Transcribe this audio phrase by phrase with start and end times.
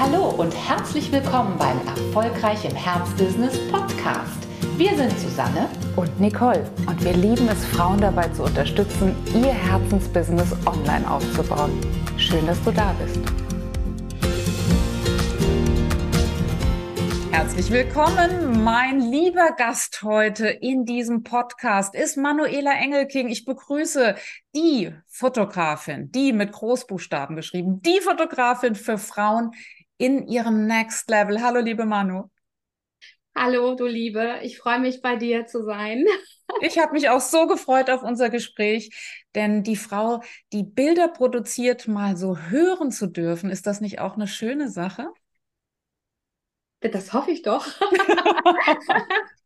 [0.00, 4.46] Hallo und herzlich willkommen beim Erfolgreich im Herzbusiness Podcast.
[4.76, 10.52] Wir sind Susanne und Nicole und wir lieben es, Frauen dabei zu unterstützen, ihr Herzensbusiness
[10.66, 11.72] online aufzubauen.
[12.16, 13.18] Schön, dass du da bist.
[17.32, 18.62] Herzlich willkommen.
[18.62, 23.28] Mein lieber Gast heute in diesem Podcast ist Manuela Engelking.
[23.28, 24.14] Ich begrüße
[24.54, 29.50] die Fotografin, die mit Großbuchstaben geschrieben, die Fotografin für Frauen
[29.98, 31.42] in ihrem Next Level.
[31.42, 32.30] Hallo, liebe Manu.
[33.34, 34.40] Hallo, du Liebe.
[34.42, 36.04] Ich freue mich, bei dir zu sein.
[36.62, 38.90] Ich habe mich auch so gefreut auf unser Gespräch,
[39.34, 40.22] denn die Frau,
[40.54, 45.08] die Bilder produziert, mal so hören zu dürfen, ist das nicht auch eine schöne Sache?
[46.80, 47.66] Das hoffe ich doch.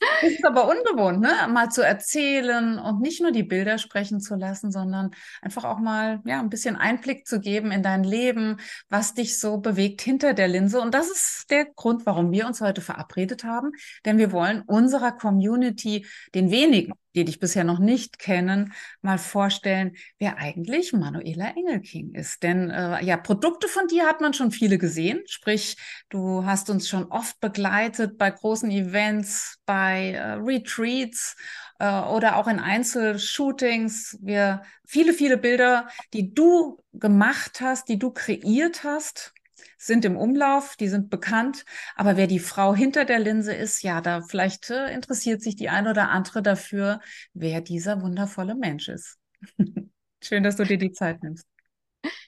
[0.00, 1.32] Das ist aber ungewohnt, ne?
[1.48, 5.10] Mal zu erzählen und nicht nur die Bilder sprechen zu lassen, sondern
[5.42, 8.58] einfach auch mal ja ein bisschen Einblick zu geben in dein Leben,
[8.88, 10.80] was dich so bewegt hinter der Linse.
[10.80, 13.72] Und das ist der Grund, warum wir uns heute verabredet haben,
[14.04, 19.96] denn wir wollen unserer Community, den wenigen, die dich bisher noch nicht kennen, mal vorstellen,
[20.18, 22.42] wer eigentlich Manuela Engelking ist.
[22.42, 25.22] Denn äh, ja, Produkte von dir hat man schon viele gesehen.
[25.26, 25.76] Sprich,
[26.08, 31.36] du hast uns schon oft begleitet bei großen Events, bei äh, Retreats
[31.78, 34.18] äh, oder auch in Einzelshootings.
[34.20, 39.34] Wir viele, viele Bilder, die du gemacht hast, die du kreiert hast
[39.76, 41.64] sind im Umlauf, die sind bekannt.
[41.96, 45.68] Aber wer die Frau hinter der Linse ist, ja, da vielleicht äh, interessiert sich die
[45.68, 47.00] eine oder andere dafür,
[47.32, 49.18] wer dieser wundervolle Mensch ist.
[50.22, 51.46] Schön, dass du dir die Zeit nimmst.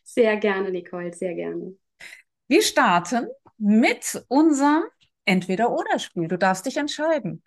[0.04, 1.76] Sehr gerne, Nicole, sehr gerne.
[2.48, 3.26] Wir starten
[3.58, 4.84] mit unserem
[5.24, 6.28] Entweder-Oder-Spiel.
[6.28, 7.42] Du darfst dich entscheiden.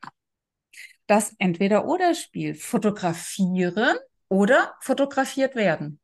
[1.08, 2.56] Das Entweder-Oder-Spiel.
[2.56, 6.00] Fotografieren oder fotografiert werden?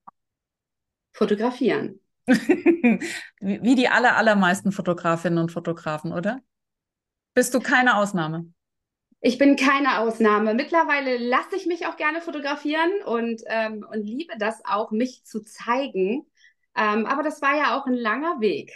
[1.11, 1.99] Fotografieren.
[3.39, 6.41] Wie die aller, allermeisten Fotografinnen und Fotografen, oder?
[7.33, 8.51] Bist du keine Ausnahme?
[9.21, 10.53] Ich bin keine Ausnahme.
[10.53, 15.41] Mittlerweile lasse ich mich auch gerne fotografieren und, ähm, und liebe das auch, mich zu
[15.41, 16.25] zeigen.
[16.75, 18.71] Ähm, aber das war ja auch ein langer Weg.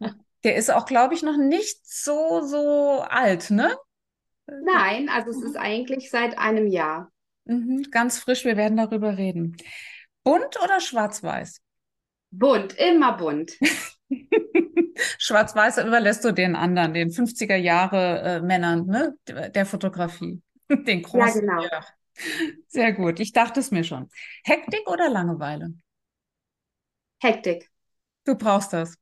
[0.44, 3.76] Der ist auch, glaube ich, noch nicht so, so alt, ne?
[4.46, 7.10] Nein, also es ist eigentlich seit einem Jahr.
[7.46, 9.56] Mhm, ganz frisch, wir werden darüber reden.
[10.22, 11.62] Bunt oder schwarz-weiß?
[12.38, 13.56] Bunt, immer bunt.
[15.18, 19.16] Schwarz-Weiß überlässt du den anderen, den 50er Jahre äh, Männern, ne?
[19.26, 20.42] Der Fotografie.
[20.68, 21.46] Den großen.
[21.46, 21.62] Ja, genau.
[21.62, 21.84] Ja.
[22.68, 23.20] Sehr gut.
[23.20, 24.08] Ich dachte es mir schon.
[24.44, 25.74] Hektik oder Langeweile?
[27.20, 27.70] Hektik.
[28.24, 28.96] Du brauchst das.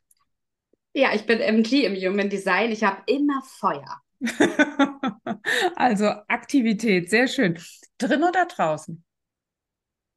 [0.92, 2.70] Ja, ich bin MG im Human Design.
[2.70, 4.00] Ich habe immer Feuer.
[5.76, 7.58] also Aktivität, sehr schön.
[7.98, 9.04] Drin oder draußen?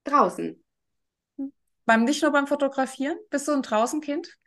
[0.04, 0.64] Draußen.
[1.88, 3.18] Beim, nicht nur beim Fotografieren?
[3.30, 4.38] Bist du ein Draußenkind?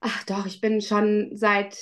[0.00, 1.76] Ach doch, ich bin schon seit,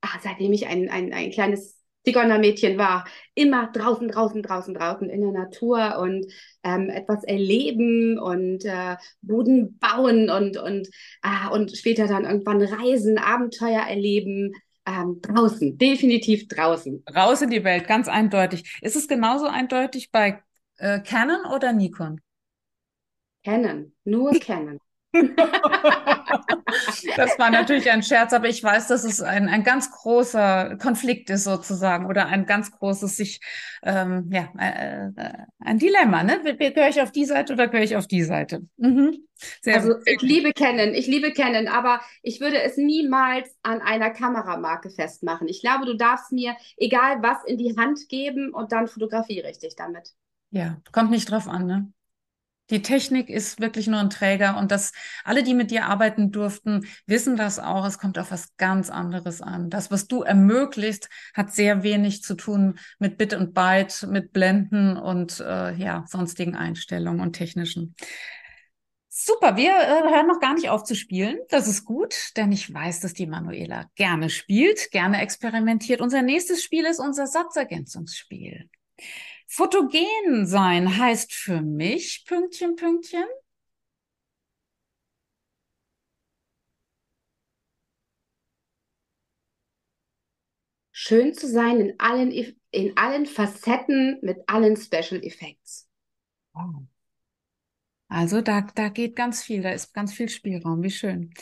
[0.00, 3.04] ach, seitdem ich ein, ein, ein kleines Zigeunermädchen war,
[3.34, 6.26] immer draußen, draußen, draußen, draußen in der Natur und
[6.62, 10.88] ähm, etwas erleben und äh, Boden bauen und, und,
[11.22, 14.52] ah, und später dann irgendwann reisen, Abenteuer erleben.
[14.86, 17.04] Ähm, draußen, definitiv draußen.
[17.12, 18.78] Raus in die Welt, ganz eindeutig.
[18.80, 20.40] Ist es genauso eindeutig bei
[20.78, 22.20] äh, Canon oder Nikon?
[23.42, 24.78] Kennen, nur kennen.
[27.16, 31.28] das war natürlich ein Scherz, aber ich weiß, dass es ein, ein ganz großer Konflikt
[31.28, 33.40] ist sozusagen oder ein ganz großes sich,
[33.82, 36.22] ähm, ja, äh, äh, ein Dilemma.
[36.22, 36.40] Ne?
[36.56, 38.62] Gehöre ich auf die Seite oder gehöre ich auf die Seite?
[38.78, 39.18] Mhm.
[39.66, 44.88] also ich liebe kennen, ich liebe kennen, aber ich würde es niemals an einer Kameramarke
[44.88, 45.46] festmachen.
[45.48, 49.58] Ich glaube, du darfst mir egal was in die Hand geben und dann fotografiere ich
[49.58, 50.14] dich damit.
[50.50, 51.92] Ja, kommt nicht drauf an, ne?
[52.70, 54.92] Die Technik ist wirklich nur ein Träger und das,
[55.24, 57.84] alle, die mit dir arbeiten durften, wissen das auch.
[57.84, 59.68] Es kommt auf was ganz anderes an.
[59.68, 64.96] Das, was du ermöglicht, hat sehr wenig zu tun mit Bit und Byte, mit Blenden
[64.96, 67.94] und äh, ja, sonstigen Einstellungen und technischen.
[69.14, 71.38] Super, wir äh, hören noch gar nicht auf zu spielen.
[71.50, 76.00] Das ist gut, denn ich weiß, dass die Manuela gerne spielt, gerne experimentiert.
[76.00, 78.70] Unser nächstes Spiel ist unser Satzergänzungsspiel.
[79.54, 83.26] Fotogen sein heißt für mich, Pünktchen, Pünktchen.
[90.90, 92.32] Schön zu sein in allen,
[92.70, 95.86] in allen Facetten mit allen Special Effects.
[96.54, 96.86] Wow.
[98.08, 100.82] Also da, da geht ganz viel, da ist ganz viel Spielraum.
[100.82, 101.34] Wie schön.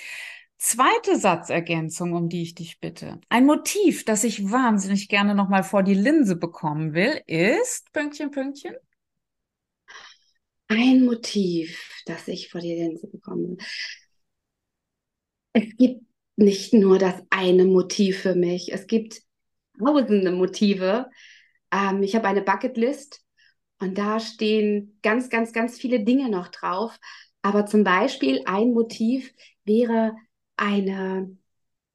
[0.63, 3.19] Zweite Satzergänzung, um die ich dich bitte.
[3.31, 8.75] Ein Motiv, das ich wahnsinnig gerne nochmal vor die Linse bekommen will, ist Pünktchen, Pünktchen.
[10.69, 13.57] Ein Motiv, das ich vor die Linse bekommen will.
[15.55, 16.05] Es gibt
[16.37, 18.71] nicht nur das eine Motiv für mich.
[18.71, 19.23] Es gibt
[19.79, 21.09] tausende Motive.
[21.73, 23.25] Ähm, ich habe eine Bucketlist
[23.79, 26.99] und da stehen ganz, ganz, ganz viele Dinge noch drauf.
[27.41, 29.33] Aber zum Beispiel ein Motiv
[29.65, 30.13] wäre
[30.61, 31.37] eine,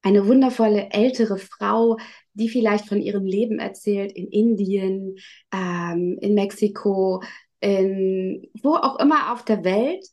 [0.02, 1.98] eine wundervolle ältere Frau,
[2.34, 5.16] die vielleicht von ihrem Leben erzählt in Indien,
[5.52, 7.22] ähm, in Mexiko,
[7.60, 10.04] in wo auch immer auf der Welt,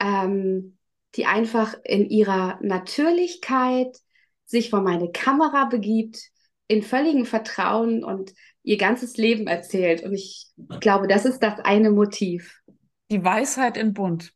[0.00, 0.78] ähm,
[1.14, 3.96] die einfach in ihrer Natürlichkeit
[4.44, 6.20] sich vor meine Kamera begibt,
[6.66, 8.32] in völligem Vertrauen und
[8.62, 10.02] ihr ganzes Leben erzählt.
[10.02, 10.48] Und ich
[10.80, 12.60] glaube, das ist das eine Motiv.
[13.10, 14.32] Die Weisheit in Bunt.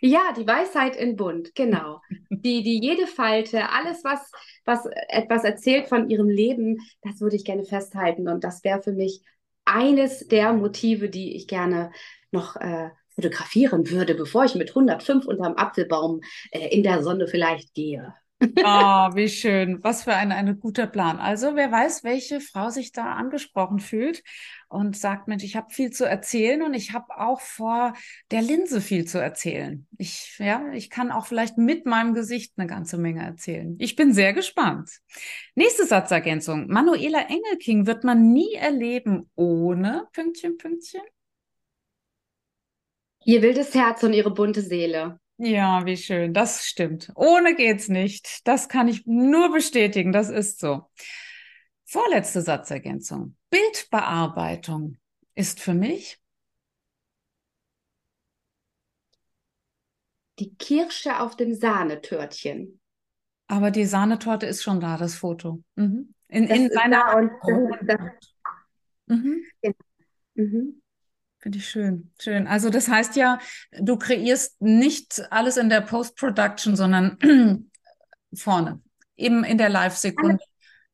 [0.00, 2.00] Ja, die Weisheit in Bunt, genau.
[2.28, 4.30] Die, die jede Falte, alles, was,
[4.64, 8.28] was etwas erzählt von ihrem Leben, das würde ich gerne festhalten.
[8.28, 9.22] Und das wäre für mich
[9.64, 11.90] eines der Motive, die ich gerne
[12.30, 16.20] noch äh, fotografieren würde, bevor ich mit 105 unterm Apfelbaum
[16.50, 18.14] äh, in der Sonne vielleicht gehe.
[18.40, 18.44] Oh,
[19.14, 19.82] wie schön.
[19.82, 21.18] Was für ein, ein guter Plan.
[21.18, 24.22] Also, wer weiß, welche Frau sich da angesprochen fühlt
[24.68, 27.94] und sagt, Mensch, ich habe viel zu erzählen und ich habe auch vor
[28.30, 29.86] der Linse viel zu erzählen.
[29.98, 33.76] Ich, ja, ich kann auch vielleicht mit meinem Gesicht eine ganze Menge erzählen.
[33.78, 34.90] Ich bin sehr gespannt.
[35.54, 36.66] Nächste Satzergänzung.
[36.68, 41.02] Manuela Engelking wird man nie erleben ohne Pünktchen, Pünktchen.
[43.24, 45.18] Ihr wildes Herz und ihre bunte Seele.
[45.36, 46.32] Ja, wie schön.
[46.32, 47.10] Das stimmt.
[47.16, 48.46] Ohne geht's nicht.
[48.46, 50.12] Das kann ich nur bestätigen.
[50.12, 50.90] Das ist so.
[51.84, 53.36] Vorletzte Satzergänzung.
[53.50, 54.96] Bildbearbeitung
[55.34, 56.20] ist für mich
[60.38, 62.80] die Kirsche auf dem Sahnetörtchen.
[63.46, 65.62] Aber die Sahnetorte ist schon da, das Foto.
[65.76, 66.14] Mhm.
[66.28, 67.16] In, das in seiner.
[67.16, 67.30] Und,
[67.82, 68.00] das,
[69.06, 69.44] mhm.
[69.60, 69.74] Genau.
[70.34, 70.82] Mhm.
[71.44, 72.46] Finde ich schön, schön.
[72.46, 73.38] Also das heißt ja,
[73.78, 77.18] du kreierst nicht alles in der Post-Production, sondern
[78.34, 78.80] vorne,
[79.14, 80.42] eben in der Live-Sekunde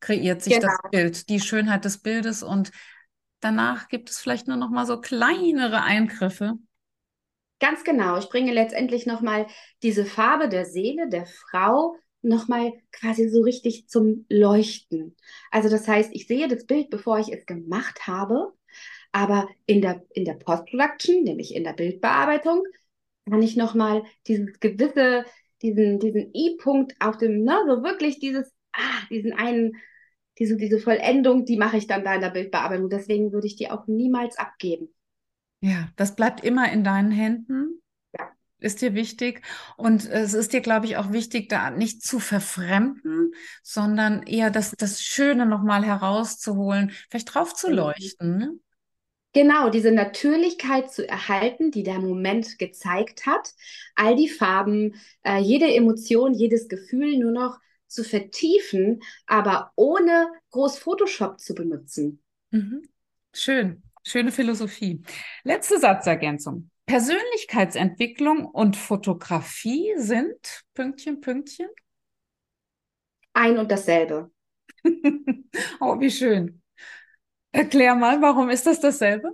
[0.01, 0.67] kreiert sich genau.
[0.67, 2.73] das Bild, die Schönheit des Bildes und
[3.39, 6.55] danach gibt es vielleicht nur noch mal so kleinere Eingriffe.
[7.61, 8.19] Ganz genau.
[8.19, 9.47] Ich bringe letztendlich noch mal
[9.85, 15.15] diese Farbe der Seele der Frau noch mal quasi so richtig zum Leuchten.
[15.53, 18.53] Also das heißt, ich sehe das Bild, bevor ich es gemacht habe
[19.13, 22.65] aber in der, in der Post-Production, nämlich in der Bildbearbeitung,
[23.29, 25.25] kann ich nochmal dieses gewisse,
[25.63, 29.77] diesen, diesen I-Punkt auf dem, ne, so wirklich dieses, ah, diesen einen,
[30.39, 32.89] diese, diese Vollendung, die mache ich dann da in der Bildbearbeitung.
[32.89, 34.89] Deswegen würde ich die auch niemals abgeben.
[35.61, 37.83] Ja, das bleibt immer in deinen Händen.
[38.19, 38.31] Ja.
[38.59, 39.43] Ist dir wichtig.
[39.77, 43.33] Und es ist dir, glaube ich, auch wichtig, da nicht zu verfremden,
[43.63, 48.39] sondern eher das, das Schöne nochmal herauszuholen, vielleicht drauf zu leuchten.
[48.39, 48.59] Ne?
[49.33, 53.55] Genau, diese Natürlichkeit zu erhalten, die der Moment gezeigt hat,
[53.95, 60.79] all die Farben, äh, jede Emotion, jedes Gefühl nur noch zu vertiefen, aber ohne groß
[60.79, 62.23] Photoshop zu benutzen.
[62.51, 62.83] Mhm.
[63.33, 65.03] Schön, schöne Philosophie.
[65.45, 66.71] Letzte Satzergänzung.
[66.87, 71.69] Persönlichkeitsentwicklung und Fotografie sind Pünktchen, Pünktchen?
[73.33, 74.33] Ein und dasselbe.
[75.81, 76.60] oh, wie schön.
[77.53, 79.33] Erklär mal, warum ist das dasselbe?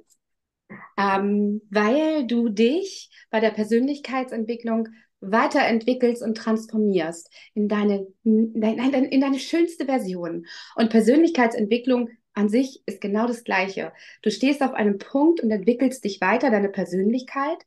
[0.98, 4.88] Ähm, weil du dich bei der Persönlichkeitsentwicklung
[5.20, 10.46] weiterentwickelst und transformierst in deine, in deine, in deine schönste Version.
[10.74, 13.92] Und Persönlichkeitsentwicklung an sich ist genau das Gleiche.
[14.22, 17.58] Du stehst auf einem Punkt und entwickelst dich weiter, deine Persönlichkeit,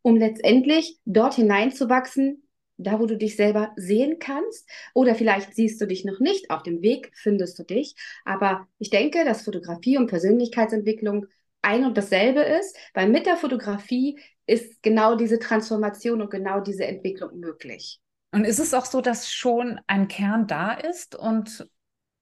[0.00, 2.42] um letztendlich dort hineinzuwachsen,
[2.82, 4.68] da wo du dich selber sehen kannst.
[4.94, 7.94] Oder vielleicht siehst du dich noch nicht, auf dem Weg findest du dich.
[8.24, 11.26] Aber ich denke, dass Fotografie und Persönlichkeitsentwicklung
[11.62, 16.84] ein und dasselbe ist, weil mit der Fotografie ist genau diese Transformation und genau diese
[16.84, 18.00] Entwicklung möglich.
[18.32, 21.68] Und ist es auch so, dass schon ein Kern da ist und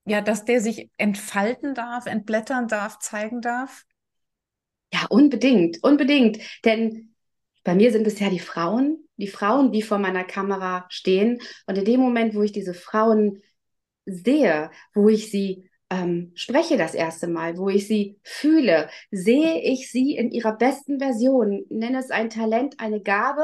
[0.05, 3.85] ja, dass der sich entfalten darf, entblättern darf, zeigen darf?
[4.93, 6.39] Ja, unbedingt, unbedingt.
[6.65, 7.15] Denn
[7.63, 11.39] bei mir sind es ja die Frauen, die Frauen, die vor meiner Kamera stehen.
[11.67, 13.41] Und in dem Moment, wo ich diese Frauen
[14.05, 19.91] sehe, wo ich sie ähm, spreche das erste Mal, wo ich sie fühle, sehe ich
[19.91, 21.65] sie in ihrer besten Version.
[21.69, 23.43] Nenne es ein Talent, eine Gabe.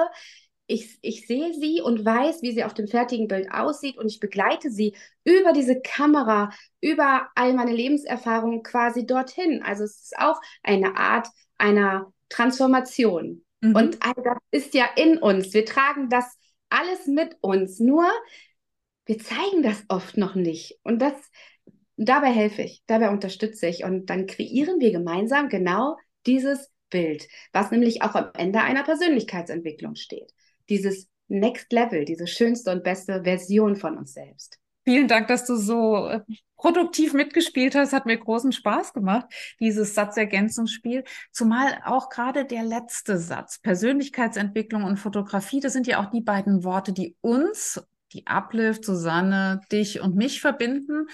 [0.66, 4.20] Ich, ich sehe sie und weiß, wie sie auf dem fertigen Bild aussieht und ich
[4.20, 9.62] begleite sie über diese Kamera, über all meine Lebenserfahrungen quasi dorthin.
[9.64, 13.44] Also es ist auch eine Art einer Transformation.
[13.62, 13.76] Mhm.
[13.76, 15.54] Und all das ist ja in uns.
[15.54, 16.38] Wir tragen das
[16.70, 17.80] alles mit uns.
[17.80, 18.06] Nur
[19.06, 20.80] wir zeigen das oft noch nicht.
[20.84, 21.14] Und das,
[21.96, 23.84] dabei helfe ich, dabei unterstütze ich.
[23.84, 29.96] Und dann kreieren wir gemeinsam genau dieses Bild, was nämlich auch am Ende einer Persönlichkeitsentwicklung
[29.96, 30.34] steht.
[30.70, 34.60] Dieses Next Level, diese schönste und beste Version von uns selbst.
[34.88, 36.22] Vielen Dank, dass du so äh,
[36.56, 37.92] produktiv mitgespielt hast.
[37.92, 39.26] Hat mir großen Spaß gemacht,
[39.60, 41.04] dieses Satzergänzungsspiel.
[41.34, 46.64] Zumal auch gerade der letzte Satz, Persönlichkeitsentwicklung und Fotografie, das sind ja auch die beiden
[46.64, 47.82] Worte, die uns
[48.14, 51.08] die Uplift, Susanne, dich und mich verbinden.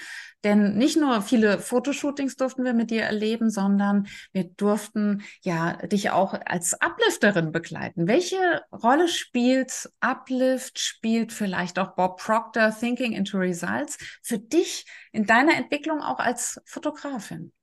[0.44, 6.12] Denn nicht nur viele Fotoshootings durften wir mit dir erleben, sondern wir durften ja dich
[6.12, 8.08] auch als Uplifterin begleiten.
[8.08, 15.26] Welche Rolle spielt Uplift, spielt vielleicht auch Bob Proctor Thinking into Results für dich in
[15.26, 17.54] deiner Entwicklung auch als Fotografin?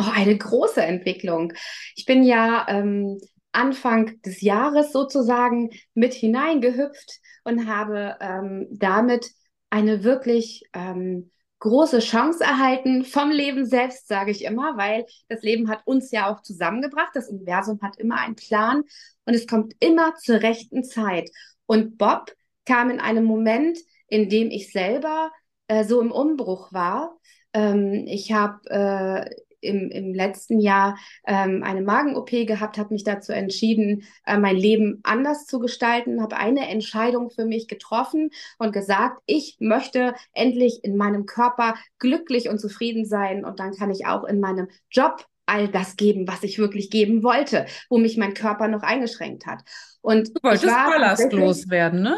[0.00, 1.52] Oh, eine große Entwicklung.
[1.96, 3.18] Ich bin ja ähm,
[3.58, 9.30] Anfang des Jahres sozusagen mit hineingehüpft und habe ähm, damit
[9.70, 15.68] eine wirklich ähm, große Chance erhalten vom Leben selbst, sage ich immer, weil das Leben
[15.68, 17.10] hat uns ja auch zusammengebracht.
[17.14, 18.84] Das Universum hat immer einen Plan
[19.24, 21.30] und es kommt immer zur rechten Zeit.
[21.66, 22.32] Und Bob
[22.64, 25.30] kam in einem Moment, in dem ich selber
[25.66, 27.18] äh, so im Umbruch war.
[27.52, 33.32] Ähm, ich habe äh, im, im letzten Jahr ähm, eine Magen-OP gehabt, habe mich dazu
[33.32, 39.20] entschieden, äh, mein Leben anders zu gestalten, habe eine Entscheidung für mich getroffen und gesagt,
[39.26, 44.24] ich möchte endlich in meinem Körper glücklich und zufrieden sein und dann kann ich auch
[44.24, 48.68] in meinem Job all das geben, was ich wirklich geben wollte, wo mich mein Körper
[48.68, 49.62] noch eingeschränkt hat.
[50.02, 52.16] Und du wolltest ballastlos werden, ne?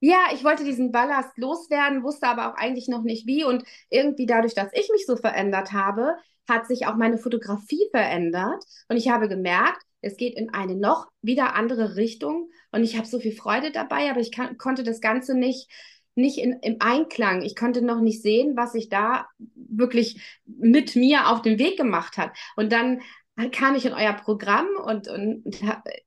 [0.00, 3.44] Ja, ich wollte diesen Ballast loswerden, wusste aber auch eigentlich noch nicht wie.
[3.44, 6.16] Und irgendwie dadurch, dass ich mich so verändert habe,
[6.48, 11.08] hat sich auch meine Fotografie verändert und ich habe gemerkt, es geht in eine noch
[11.22, 15.00] wieder andere Richtung und ich habe so viel Freude dabei, aber ich kann, konnte das
[15.00, 15.70] Ganze nicht
[16.16, 17.42] nicht in, im Einklang.
[17.42, 22.18] Ich konnte noch nicht sehen, was sich da wirklich mit mir auf den Weg gemacht
[22.18, 22.36] hat.
[22.56, 23.00] Und dann
[23.48, 25.44] kam ich in euer Programm und, und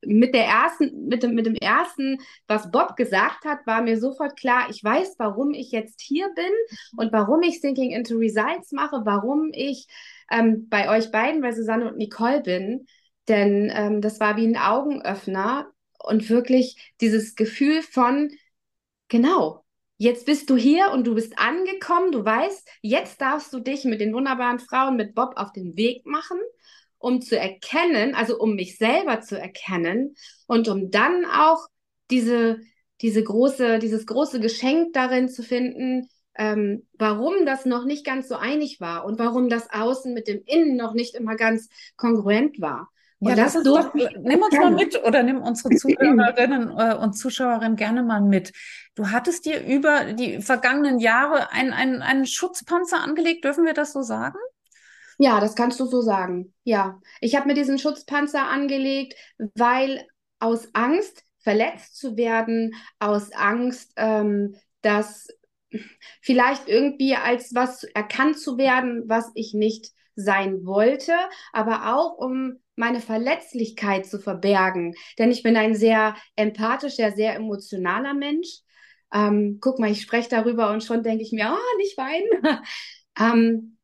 [0.05, 4.37] mit der ersten, mit dem, mit dem ersten, was Bob gesagt hat, war mir sofort
[4.37, 6.51] klar, ich weiß, warum ich jetzt hier bin
[6.97, 9.87] und warum ich Thinking into Results mache, warum ich
[10.29, 12.87] ähm, bei euch beiden, bei Susanne und Nicole bin.
[13.27, 18.31] Denn ähm, das war wie ein Augenöffner und wirklich dieses Gefühl von,
[19.07, 19.63] genau,
[19.97, 24.01] jetzt bist du hier und du bist angekommen, du weißt, jetzt darfst du dich mit
[24.01, 26.37] den wunderbaren Frauen, mit Bob auf den Weg machen
[27.03, 30.15] um zu erkennen, also um mich selber zu erkennen
[30.47, 31.67] und um dann auch
[32.09, 32.59] diese,
[33.01, 38.35] diese große, dieses große Geschenk darin zu finden, ähm, warum das noch nicht ganz so
[38.35, 41.67] einig war und warum das Außen mit dem Innen noch nicht immer ganz
[41.97, 42.89] kongruent war.
[43.19, 47.13] Und ja, das, das doch, nimm uns mal mit oder nimm unsere Zuhörerinnen äh, und
[47.13, 48.53] Zuschauerinnen gerne mal mit.
[48.95, 53.91] Du hattest dir über die vergangenen Jahre einen, einen, einen Schutzpanzer angelegt, dürfen wir das
[53.91, 54.37] so sagen?
[55.17, 56.53] Ja, das kannst du so sagen.
[56.63, 59.15] Ja, ich habe mir diesen Schutzpanzer angelegt,
[59.55, 60.05] weil
[60.39, 65.27] aus Angst, verletzt zu werden, aus Angst, ähm, dass
[66.21, 71.13] vielleicht irgendwie als was erkannt zu werden, was ich nicht sein wollte,
[71.51, 74.95] aber auch um meine Verletzlichkeit zu verbergen.
[75.17, 78.59] Denn ich bin ein sehr empathischer, sehr emotionaler Mensch.
[79.11, 82.61] Ähm, guck mal, ich spreche darüber und schon denke ich mir, oh, nicht weinen.
[83.19, 83.77] ähm,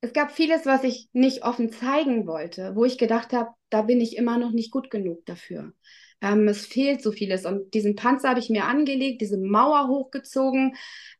[0.00, 4.00] es gab vieles, was ich nicht offen zeigen wollte, wo ich gedacht habe, da bin
[4.00, 5.72] ich immer noch nicht gut genug dafür.
[6.20, 7.44] Ähm, es fehlt so vieles.
[7.44, 10.74] Und diesen Panzer habe ich mir angelegt, diese Mauer hochgezogen,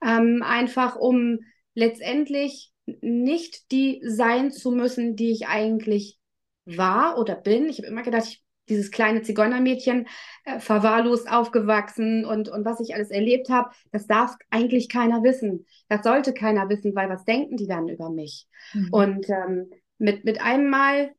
[0.05, 1.41] ähm, einfach um
[1.75, 6.19] letztendlich nicht die sein zu müssen, die ich eigentlich
[6.65, 7.69] war oder bin.
[7.69, 10.07] Ich habe immer gedacht, ich dieses kleine Zigeunermädchen,
[10.45, 15.67] äh, verwahrlost aufgewachsen und, und was ich alles erlebt habe, das darf eigentlich keiner wissen.
[15.89, 18.47] Das sollte keiner wissen, weil was denken die dann über mich?
[18.73, 18.89] Mhm.
[18.93, 21.13] Und ähm, mit, mit einem Mal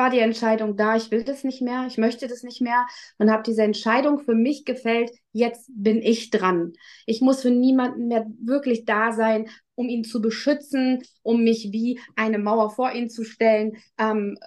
[0.00, 2.86] war die Entscheidung da, ich will das nicht mehr, ich möchte das nicht mehr
[3.18, 6.72] und habe diese Entscheidung für mich gefällt, jetzt bin ich dran.
[7.04, 12.00] Ich muss für niemanden mehr wirklich da sein, um ihn zu beschützen, um mich wie
[12.16, 13.76] eine Mauer vor ihn zu stellen.
[13.98, 14.38] Ähm,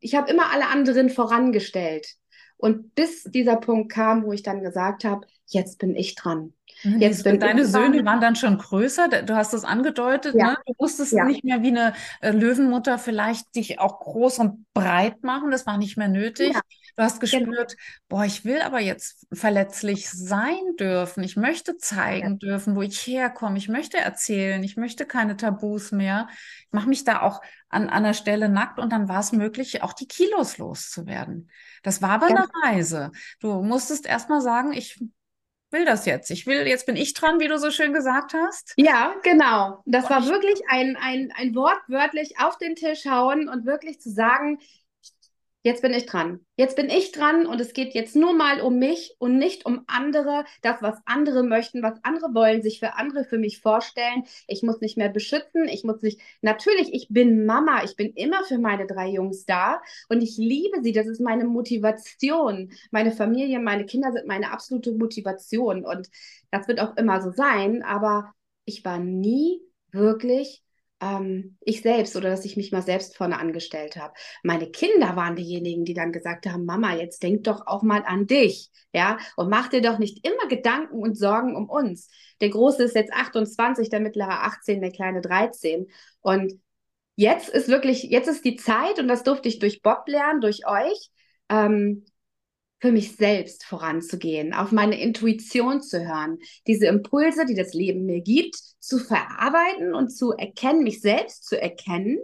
[0.00, 2.14] ich habe immer alle anderen vorangestellt.
[2.56, 6.52] Und bis dieser Punkt kam, wo ich dann gesagt habe, jetzt bin ich dran.
[6.84, 9.08] Mhm, jetzt bin deine Söhne waren dann schon größer.
[9.22, 10.34] Du hast das angedeutet.
[10.34, 10.52] Ja.
[10.52, 10.56] Ne?
[10.66, 11.24] Du musstest ja.
[11.24, 15.50] nicht mehr wie eine äh, Löwenmutter vielleicht dich auch groß und breit machen.
[15.50, 16.54] Das war nicht mehr nötig.
[16.54, 16.60] Ja.
[16.96, 17.46] Du hast genau.
[17.46, 17.76] gespürt,
[18.08, 21.22] boah, ich will aber jetzt verletzlich sein dürfen.
[21.22, 23.56] Ich möchte zeigen dürfen, wo ich herkomme.
[23.56, 24.62] Ich möchte erzählen.
[24.62, 26.28] Ich möchte keine Tabus mehr.
[26.66, 29.82] Ich mache mich da auch an, an der Stelle nackt und dann war es möglich,
[29.82, 31.50] auch die Kilos loszuwerden.
[31.82, 33.12] Das war aber eine Reise.
[33.40, 34.98] Du musstest erst mal sagen, ich
[35.70, 36.30] will das jetzt.
[36.30, 38.72] Ich will, jetzt bin ich dran, wie du so schön gesagt hast.
[38.76, 39.82] Ja, genau.
[39.86, 44.10] Das war wirklich ein, ein, ein Wort wörtlich auf den Tisch hauen und wirklich zu
[44.10, 44.58] sagen,
[45.68, 46.40] jetzt bin ich dran.
[46.56, 49.84] Jetzt bin ich dran und es geht jetzt nur mal um mich und nicht um
[49.86, 54.24] andere, das, was andere möchten, was andere wollen, sich für andere für mich vorstellen.
[54.46, 58.44] Ich muss nicht mehr beschützen, ich muss nicht, natürlich, ich bin Mama, ich bin immer
[58.44, 62.72] für meine drei Jungs da und ich liebe sie, das ist meine Motivation.
[62.90, 66.08] Meine Familie, meine Kinder sind meine absolute Motivation und
[66.50, 68.32] das wird auch immer so sein, aber
[68.64, 69.60] ich war nie
[69.92, 70.62] wirklich
[71.00, 74.14] ähm, ich selbst oder dass ich mich mal selbst vorne angestellt habe.
[74.42, 78.26] Meine Kinder waren diejenigen, die dann gesagt haben, Mama, jetzt denk doch auch mal an
[78.26, 82.08] dich, ja, und mach dir doch nicht immer Gedanken und Sorgen um uns.
[82.40, 85.86] Der Große ist jetzt 28, der Mittlere 18, der Kleine 13
[86.20, 86.60] und
[87.16, 90.66] jetzt ist wirklich, jetzt ist die Zeit und das durfte ich durch Bob lernen, durch
[90.66, 91.10] euch,
[91.48, 92.04] ähm,
[92.80, 98.20] für mich selbst voranzugehen, auf meine Intuition zu hören, diese Impulse, die das Leben mir
[98.20, 102.18] gibt, zu verarbeiten und zu erkennen, mich selbst zu erkennen.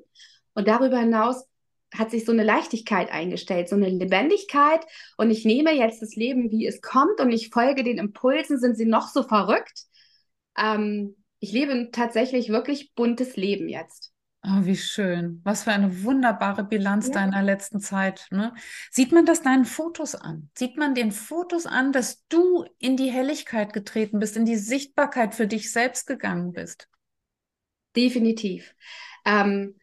[0.55, 1.45] Und darüber hinaus
[1.93, 4.85] hat sich so eine Leichtigkeit eingestellt, so eine Lebendigkeit.
[5.17, 8.77] Und ich nehme jetzt das Leben, wie es kommt, und ich folge den Impulsen, sind
[8.77, 9.85] sie noch so verrückt.
[10.57, 14.14] Ähm, ich lebe ein tatsächlich wirklich buntes Leben jetzt.
[14.47, 15.41] Oh, wie schön.
[15.43, 17.15] Was für eine wunderbare Bilanz ja.
[17.15, 18.27] deiner letzten Zeit.
[18.31, 18.53] Ne?
[18.91, 20.51] Sieht man das deinen Fotos an?
[20.55, 25.35] Sieht man den Fotos an, dass du in die Helligkeit getreten bist, in die Sichtbarkeit
[25.35, 26.91] für dich selbst gegangen bist?
[27.97, 28.75] Definitiv.
[29.25, 29.77] Ähm,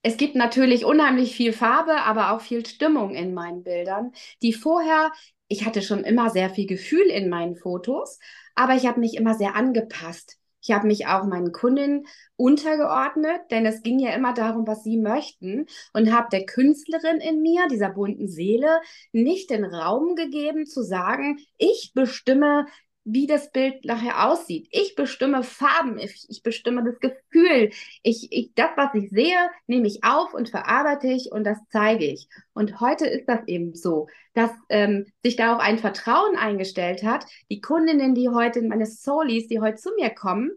[0.00, 5.10] es gibt natürlich unheimlich viel Farbe, aber auch viel Stimmung in meinen Bildern, die vorher,
[5.48, 8.18] ich hatte schon immer sehr viel Gefühl in meinen Fotos,
[8.54, 10.38] aber ich habe mich immer sehr angepasst.
[10.66, 14.98] Ich habe mich auch meinen Kundinnen untergeordnet, denn es ging ja immer darum, was sie
[14.98, 18.80] möchten und habe der Künstlerin in mir, dieser bunten Seele,
[19.12, 22.66] nicht den Raum gegeben zu sagen, ich bestimme,
[23.06, 24.68] wie das Bild nachher aussieht.
[24.72, 27.70] Ich bestimme Farben, ich, ich bestimme das Gefühl.
[28.02, 32.04] Ich, ich, das, was ich sehe, nehme ich auf und verarbeite ich und das zeige
[32.04, 32.28] ich.
[32.52, 37.26] Und heute ist das eben so, dass ähm, sich da auch ein Vertrauen eingestellt hat.
[37.48, 40.50] Die Kundinnen, die heute, meine Soulies, die heute zu mir kommen,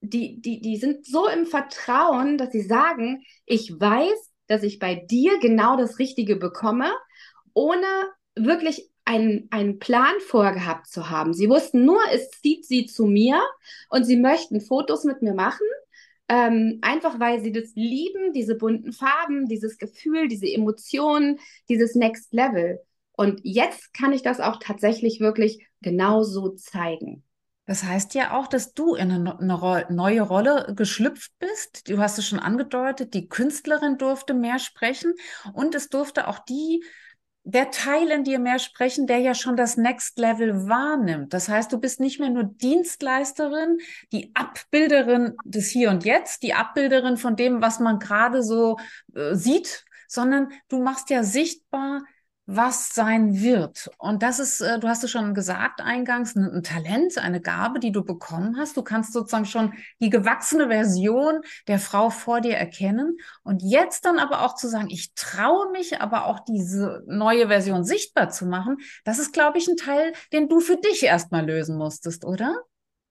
[0.00, 4.94] die, die, die sind so im Vertrauen, dass sie sagen, ich weiß, dass ich bei
[4.94, 6.90] dir genau das Richtige bekomme,
[7.52, 7.86] ohne
[8.34, 11.34] wirklich einen, einen Plan vorgehabt zu haben.
[11.34, 13.40] Sie wussten nur, es zieht sie zu mir
[13.88, 15.66] und sie möchten Fotos mit mir machen.
[16.28, 21.38] Ähm, einfach weil sie das lieben, diese bunten Farben, dieses Gefühl, diese Emotionen,
[21.68, 22.80] dieses Next Level.
[23.12, 27.22] Und jetzt kann ich das auch tatsächlich wirklich genauso zeigen.
[27.66, 31.88] Das heißt ja auch, dass du in eine, eine, neue Rolle geschlüpft bist.
[31.88, 35.14] Du hast es schon angedeutet, die Künstlerin durfte mehr sprechen
[35.54, 36.84] und es durfte auch die,
[37.44, 41.34] der Teil in dir mehr sprechen, der ja schon das Next Level wahrnimmt.
[41.34, 43.78] Das heißt, du bist nicht mehr nur Dienstleisterin,
[44.12, 48.78] die Abbilderin des Hier und Jetzt, die Abbilderin von dem, was man gerade so
[49.14, 52.02] äh, sieht, sondern du machst ja sichtbar,
[52.46, 53.90] was sein wird.
[53.98, 57.80] Und das ist, äh, du hast es schon gesagt eingangs, ein, ein, Talent, eine Gabe,
[57.80, 58.76] die du bekommen hast.
[58.76, 63.16] Du kannst sozusagen schon die gewachsene Version der Frau vor dir erkennen.
[63.42, 67.84] Und jetzt dann aber auch zu sagen, ich traue mich, aber auch diese neue Version
[67.84, 71.78] sichtbar zu machen, das ist, glaube ich, ein Teil, den du für dich erstmal lösen
[71.78, 72.62] musstest, oder?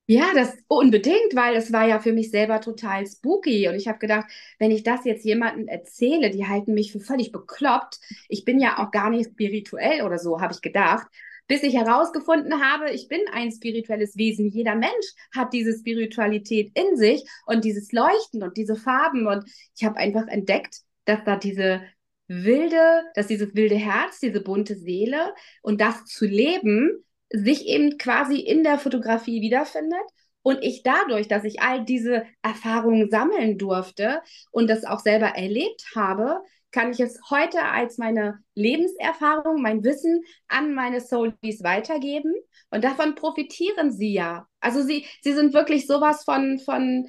[0.05, 3.69] Ja, das unbedingt, weil es war ja für mich selber total spooky.
[3.69, 4.25] Und ich habe gedacht,
[4.59, 7.99] wenn ich das jetzt jemandem erzähle, die halten mich für völlig bekloppt.
[8.27, 11.07] Ich bin ja auch gar nicht spirituell oder so, habe ich gedacht.
[11.47, 14.49] Bis ich herausgefunden habe, ich bin ein spirituelles Wesen.
[14.49, 19.25] Jeder Mensch hat diese Spiritualität in sich und dieses Leuchten und diese Farben.
[19.27, 21.81] Und ich habe einfach entdeckt, dass da diese
[22.27, 27.03] wilde, dass dieses wilde Herz, diese bunte Seele und das zu leben,
[27.34, 30.00] sich eben quasi in der Fotografie wiederfindet.
[30.43, 35.86] Und ich dadurch, dass ich all diese Erfahrungen sammeln durfte und das auch selber erlebt
[35.96, 36.41] habe,
[36.72, 42.34] kann ich es heute als meine Lebenserfahrung, mein Wissen an meine Soulies weitergeben.
[42.72, 44.48] Und davon profitieren sie ja.
[44.60, 47.08] Also sie, sie sind wirklich sowas von, von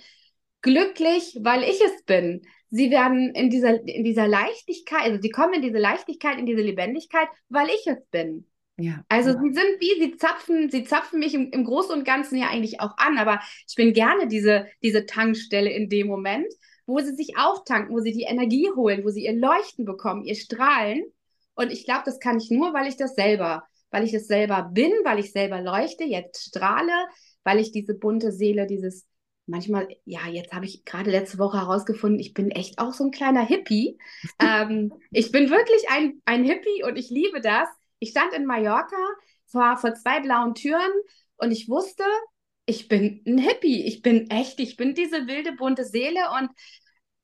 [0.63, 2.43] glücklich, weil ich es bin.
[2.71, 6.63] Sie werden in dieser, in dieser Leichtigkeit, also sie kommen in diese Leichtigkeit, in diese
[6.63, 8.47] Lebendigkeit, weil ich es bin.
[8.77, 9.05] Ja.
[9.09, 9.41] Also ja.
[9.41, 12.81] sie sind wie, sie zapfen, sie zapfen mich im, im Großen und Ganzen ja eigentlich
[12.81, 16.53] auch an, aber ich bin gerne diese, diese Tankstelle in dem Moment,
[16.87, 20.35] wo sie sich auftanken, wo sie die Energie holen, wo sie ihr Leuchten bekommen, ihr
[20.35, 21.05] Strahlen.
[21.55, 24.71] Und ich glaube, das kann ich nur, weil ich das selber, weil ich das selber
[24.73, 27.07] bin, weil ich selber leuchte, jetzt strahle,
[27.45, 29.07] weil ich diese bunte Seele, dieses
[29.47, 33.11] manchmal, ja, jetzt habe ich gerade letzte Woche herausgefunden, ich bin echt auch so ein
[33.13, 33.99] kleiner Hippie.
[34.41, 37.69] ähm, ich bin wirklich ein, ein Hippie und ich liebe das
[38.05, 38.97] ich stand in Mallorca,
[39.53, 40.93] war vor zwei blauen Türen
[41.37, 42.05] und ich wusste,
[42.67, 46.51] ich bin ein Hippie, ich bin echt, ich bin diese wilde, bunte Seele und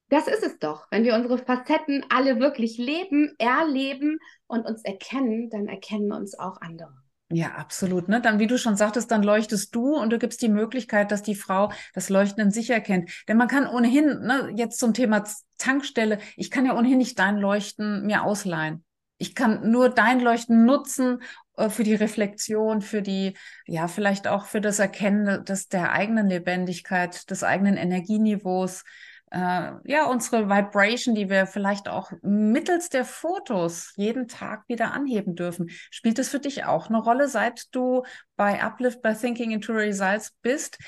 [0.08, 0.86] das ist es doch.
[0.90, 6.60] Wenn wir unsere Facetten alle wirklich leben, erleben und uns erkennen, dann erkennen uns auch
[6.60, 6.92] andere.
[7.32, 8.08] Ja, absolut.
[8.08, 8.20] Ne?
[8.20, 11.36] Dann, wie du schon sagtest, dann leuchtest du und du gibst die Möglichkeit, dass die
[11.36, 13.24] Frau das Leuchten in sich erkennt.
[13.28, 15.22] Denn man kann ohnehin, ne, jetzt zum Thema
[15.56, 18.84] Tankstelle, ich kann ja ohnehin nicht dein Leuchten mir ausleihen.
[19.20, 21.22] Ich kann nur dein Leuchten nutzen
[21.58, 26.28] äh, für die Reflexion, für die, ja, vielleicht auch für das Erkennen des, der eigenen
[26.28, 28.82] Lebendigkeit, des eigenen Energieniveaus,
[29.30, 35.34] äh, ja, unsere Vibration, die wir vielleicht auch mittels der Fotos jeden Tag wieder anheben
[35.36, 35.68] dürfen.
[35.90, 38.04] Spielt es für dich auch eine Rolle, seit du
[38.36, 40.78] bei Uplift, bei Thinking into Results bist,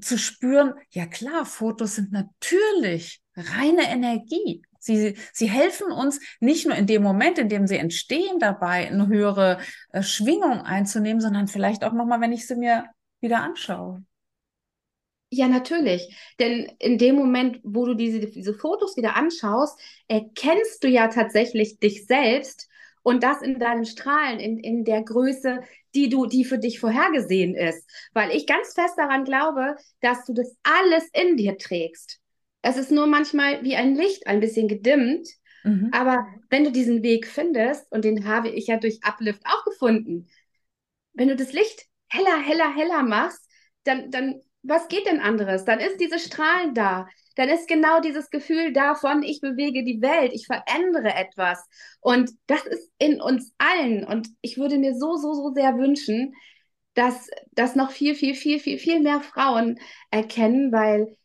[0.00, 4.62] zu spüren, ja klar, Fotos sind natürlich reine Energie.
[4.78, 9.08] Sie, sie helfen uns nicht nur in dem Moment, in dem sie entstehen, dabei eine
[9.08, 9.58] höhere
[9.92, 12.84] äh, Schwingung einzunehmen, sondern vielleicht auch nochmal, wenn ich sie mir
[13.20, 14.04] wieder anschaue.
[15.30, 16.16] Ja, natürlich.
[16.38, 21.78] Denn in dem Moment, wo du diese, diese Fotos wieder anschaust, erkennst du ja tatsächlich
[21.78, 22.68] dich selbst
[23.02, 25.60] und das in deinen Strahlen, in, in der Größe,
[25.94, 27.88] die du, die für dich vorhergesehen ist.
[28.14, 32.20] Weil ich ganz fest daran glaube, dass du das alles in dir trägst.
[32.68, 35.26] Es ist nur manchmal wie ein Licht ein bisschen gedimmt.
[35.64, 35.90] Mhm.
[35.92, 40.28] Aber wenn du diesen Weg findest, und den habe ich ja durch Uplift auch gefunden,
[41.14, 43.48] wenn du das Licht heller, heller, heller machst,
[43.84, 45.64] dann, dann was geht denn anderes?
[45.64, 47.08] Dann ist diese Strahlen da.
[47.36, 51.64] Dann ist genau dieses Gefühl davon, ich bewege die Welt, ich verändere etwas.
[52.00, 54.04] Und das ist in uns allen.
[54.04, 56.34] Und ich würde mir so, so, so sehr wünschen,
[56.94, 59.78] dass das noch viel, viel, viel, viel, viel mehr Frauen
[60.10, 61.16] erkennen, weil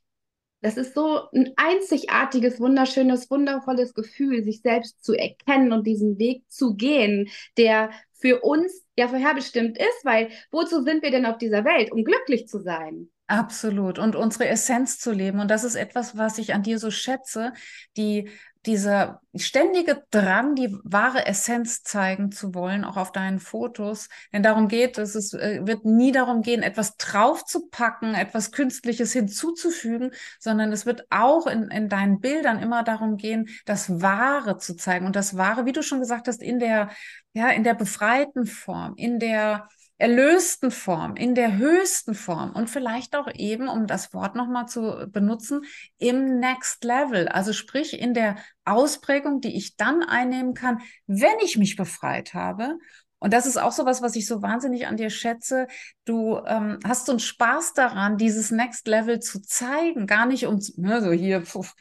[0.64, 6.44] das ist so ein einzigartiges, wunderschönes, wundervolles Gefühl, sich selbst zu erkennen und diesen Weg
[6.48, 11.66] zu gehen, der für uns ja vorherbestimmt ist, weil wozu sind wir denn auf dieser
[11.66, 11.92] Welt?
[11.92, 13.10] Um glücklich zu sein.
[13.28, 14.00] Absolut.
[14.00, 15.42] Und unsere Essenz zu leben.
[15.42, 17.52] Und das ist etwas, was ich an dir so schätze,
[17.98, 18.30] die,
[18.66, 24.10] dieser ständige Drang, die wahre Essenz zeigen zu wollen, auch auf deinen Fotos.
[24.32, 30.12] Denn darum geht es, es äh, wird nie darum gehen, etwas draufzupacken, etwas Künstliches hinzuzufügen,
[30.40, 35.06] sondern es wird auch in, in deinen Bildern immer darum gehen, das Wahre zu zeigen.
[35.06, 36.90] Und das Wahre, wie du schon gesagt hast, in der,
[37.34, 39.68] ja, in der befreiten Form, in der,
[40.04, 45.08] erlösten Form, in der höchsten Form und vielleicht auch eben, um das Wort nochmal zu
[45.10, 45.62] benutzen,
[45.98, 47.30] im Next Level.
[47.30, 48.36] Also sprich in der
[48.66, 52.78] Ausprägung, die ich dann einnehmen kann, wenn ich mich befreit habe
[53.24, 55.68] und das ist auch so was, was ich so wahnsinnig an dir schätze.
[56.04, 60.08] Du ähm, hast so einen Spaß daran, dieses Next Level zu zeigen.
[60.08, 61.74] Gar nicht um, ne, so hier, pf,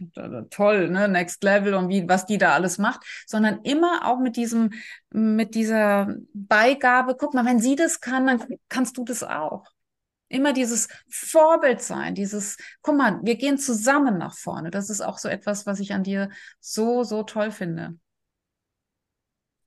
[0.51, 4.37] toll, ne, Next Level und wie, was die da alles macht, sondern immer auch mit
[4.37, 4.71] diesem,
[5.11, 9.65] mit dieser Beigabe, guck mal, wenn sie das kann, dann kannst du das auch.
[10.29, 14.71] Immer dieses Vorbild sein, dieses, guck mal, wir gehen zusammen nach vorne.
[14.71, 17.99] Das ist auch so etwas, was ich an dir so, so toll finde.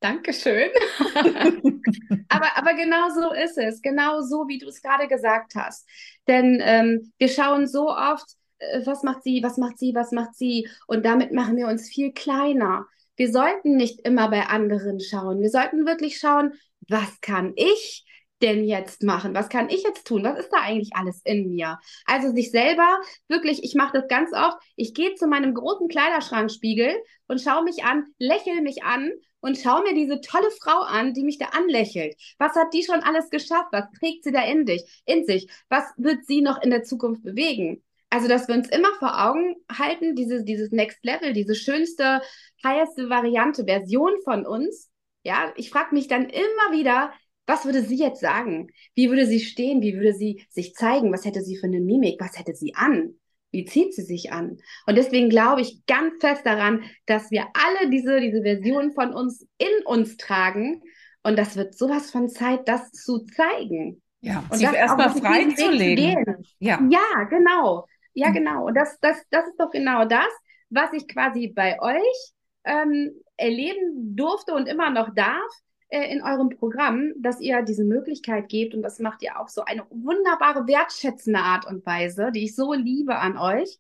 [0.06, 0.70] Dankeschön.
[2.30, 5.90] aber, aber genau so ist es, genau so, wie du es gerade gesagt hast.
[6.28, 8.26] Denn ähm, wir schauen so oft,
[8.60, 11.90] äh, was macht sie, was macht sie, was macht sie, und damit machen wir uns
[11.90, 12.86] viel kleiner.
[13.16, 15.42] Wir sollten nicht immer bei anderen schauen.
[15.42, 16.54] Wir sollten wirklich schauen,
[16.88, 18.06] was kann ich
[18.44, 19.34] denn jetzt machen?
[19.34, 20.24] Was kann ich jetzt tun?
[20.24, 21.80] Was ist da eigentlich alles in mir?
[22.06, 26.94] Also sich selber wirklich, ich mache das ganz oft, ich gehe zu meinem großen Kleiderschrankspiegel
[27.28, 29.12] und schaue mich an, lächle mich an
[29.46, 32.16] und schau mir diese tolle Frau an, die mich da anlächelt.
[32.40, 33.68] Was hat die schon alles geschafft?
[33.72, 35.48] Was trägt sie da in dich, in sich?
[35.70, 37.84] Was wird sie noch in der Zukunft bewegen?
[38.10, 42.22] Also, dass wir uns immer vor Augen halten, dieses, dieses Next Level, diese schönste,
[42.64, 44.90] higheste Variante, Version von uns.
[45.24, 47.14] Ja, ich frage mich dann immer wieder,
[47.46, 48.70] was würde sie jetzt sagen?
[48.96, 49.82] Wie würde sie stehen?
[49.82, 51.14] Wie würde sie sich zeigen?
[51.14, 52.20] Was hätte sie für eine Mimik?
[52.20, 53.20] Was hätte sie an?
[53.56, 54.58] Wie zieht sie sich an?
[54.86, 59.48] Und deswegen glaube ich ganz fest daran, dass wir alle diese, diese Version von uns
[59.58, 60.82] in uns tragen.
[61.24, 64.02] Und das wird sowas von Zeit, das zu zeigen.
[64.22, 66.46] Ja, und sich erstmal freizulegen.
[66.60, 66.80] Ja.
[66.90, 67.88] ja, genau.
[68.14, 68.34] Ja, mhm.
[68.34, 68.66] genau.
[68.68, 70.30] Und das, das, das ist doch genau das,
[70.70, 72.32] was ich quasi bei euch
[72.66, 75.52] ähm, erleben durfte und immer noch darf,
[75.90, 79.64] äh, in eurem Programm, dass ihr diese Möglichkeit gebt und das macht ihr auch so
[79.64, 83.80] eine wunderbare, wertschätzende Art und Weise, die ich so liebe an euch,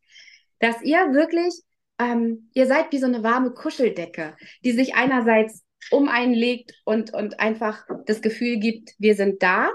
[0.59, 1.61] dass ihr wirklich,
[1.99, 7.13] ähm, ihr seid wie so eine warme Kuscheldecke, die sich einerseits um einen legt und,
[7.13, 9.69] und einfach das Gefühl gibt, wir sind da.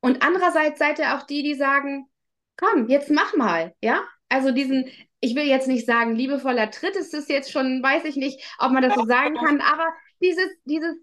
[0.00, 2.06] Und andererseits seid ihr auch die, die sagen,
[2.56, 4.02] komm, jetzt mach mal, ja?
[4.28, 4.86] Also diesen,
[5.20, 8.72] ich will jetzt nicht sagen, liebevoller Tritt ist es jetzt schon, weiß ich nicht, ob
[8.72, 9.86] man das so sagen kann, aber
[10.20, 10.96] dieses, dieses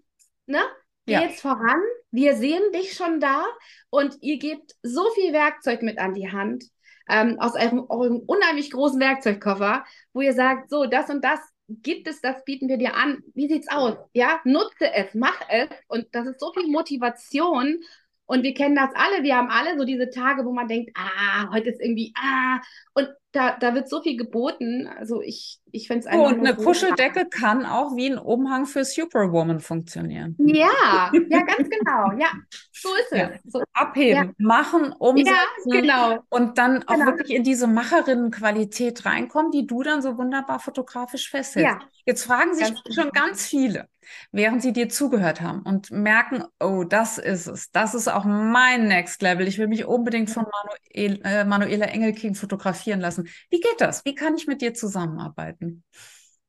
[0.46, 0.60] ne?
[1.06, 1.22] Geh ja.
[1.22, 1.80] jetzt voran,
[2.12, 3.44] wir sehen dich schon da
[3.90, 6.64] und ihr gebt so viel Werkzeug mit an die Hand.
[7.08, 12.06] ähm, aus eurem, eurem unheimlich großen Werkzeugkoffer, wo ihr sagt, so, das und das gibt
[12.08, 13.22] es, das bieten wir dir an.
[13.34, 13.96] Wie sieht's aus?
[14.12, 15.68] Ja, nutze es, mach es.
[15.88, 17.80] Und das ist so viel Motivation
[18.26, 19.22] und wir kennen das alle.
[19.22, 22.60] Wir haben alle so diese Tage, wo man denkt, ah, heute ist irgendwie, ah.
[22.94, 24.86] Und da, da wird so viel geboten.
[24.86, 26.26] Also ich, ich finde es einfach.
[26.26, 30.36] Oh, und eine Kuscheldecke kann auch wie ein Umhang für Superwoman funktionieren.
[30.38, 32.12] Ja, ja, ganz genau.
[32.18, 32.30] Ja,
[32.72, 33.30] so ist ja.
[33.30, 33.52] es.
[33.52, 34.32] So, Abheben, ja.
[34.38, 35.32] machen, umsetzen.
[35.64, 36.18] Ja, genau.
[36.28, 37.06] Und dann auch genau.
[37.06, 41.72] wirklich in diese Macherinnenqualität reinkommen, die du dann so wunderbar fotografisch festhältst.
[41.72, 41.80] Ja.
[42.04, 43.24] Jetzt fragen sich ganz schon genau.
[43.24, 43.88] ganz viele,
[44.30, 47.70] während sie dir zugehört haben und merken, oh, das ist es.
[47.70, 49.46] Das ist auch mein Next Level.
[49.48, 53.28] Ich will mich unbedingt von Manuel, äh, Manuela Engelking fotografieren lassen.
[53.50, 54.04] Wie geht das?
[54.04, 55.84] Wie kann ich mit dir zusammenarbeiten?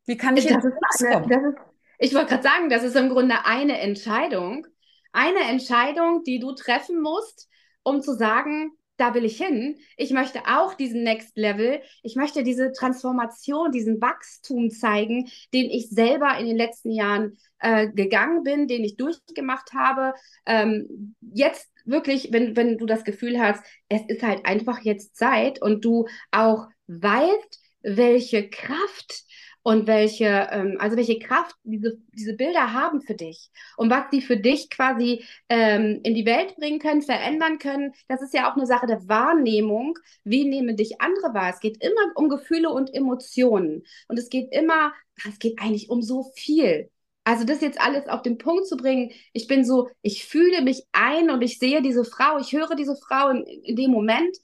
[0.06, 1.58] Wie kann ich das ist eine, das ist,
[2.00, 4.68] Ich wollte gerade sagen, das ist im Grunde eine Entscheidung.
[5.12, 7.48] Eine Entscheidung, die du treffen musst,
[7.84, 8.72] um zu sagen,
[9.04, 9.78] da will ich hin.
[9.98, 11.82] Ich möchte auch diesen Next Level.
[12.04, 17.90] Ich möchte diese Transformation, diesen Wachstum zeigen, den ich selber in den letzten Jahren äh,
[17.90, 20.14] gegangen bin, den ich durchgemacht habe.
[20.46, 25.62] Ähm, jetzt wirklich, wenn, wenn du das Gefühl hast, es ist halt einfach jetzt Zeit
[25.62, 29.26] und du auch weißt, welche Kraft
[29.64, 34.22] und welche, ähm, also welche Kraft diese, diese Bilder haben für dich und was sie
[34.22, 37.94] für dich quasi ähm, in die Welt bringen können, verändern können.
[38.10, 39.98] Das ist ja auch eine Sache der Wahrnehmung.
[40.26, 41.50] Wie nehmen dich andere wahr?
[41.50, 43.84] Es geht immer um Gefühle und Emotionen.
[44.10, 44.94] Und es geht immer,
[45.28, 46.90] es geht eigentlich um so viel.
[47.24, 50.84] Also das jetzt alles auf den Punkt zu bringen, ich bin so, ich fühle mich
[50.92, 54.38] ein und ich sehe diese Frau, ich höre diese Frau in, in dem Moment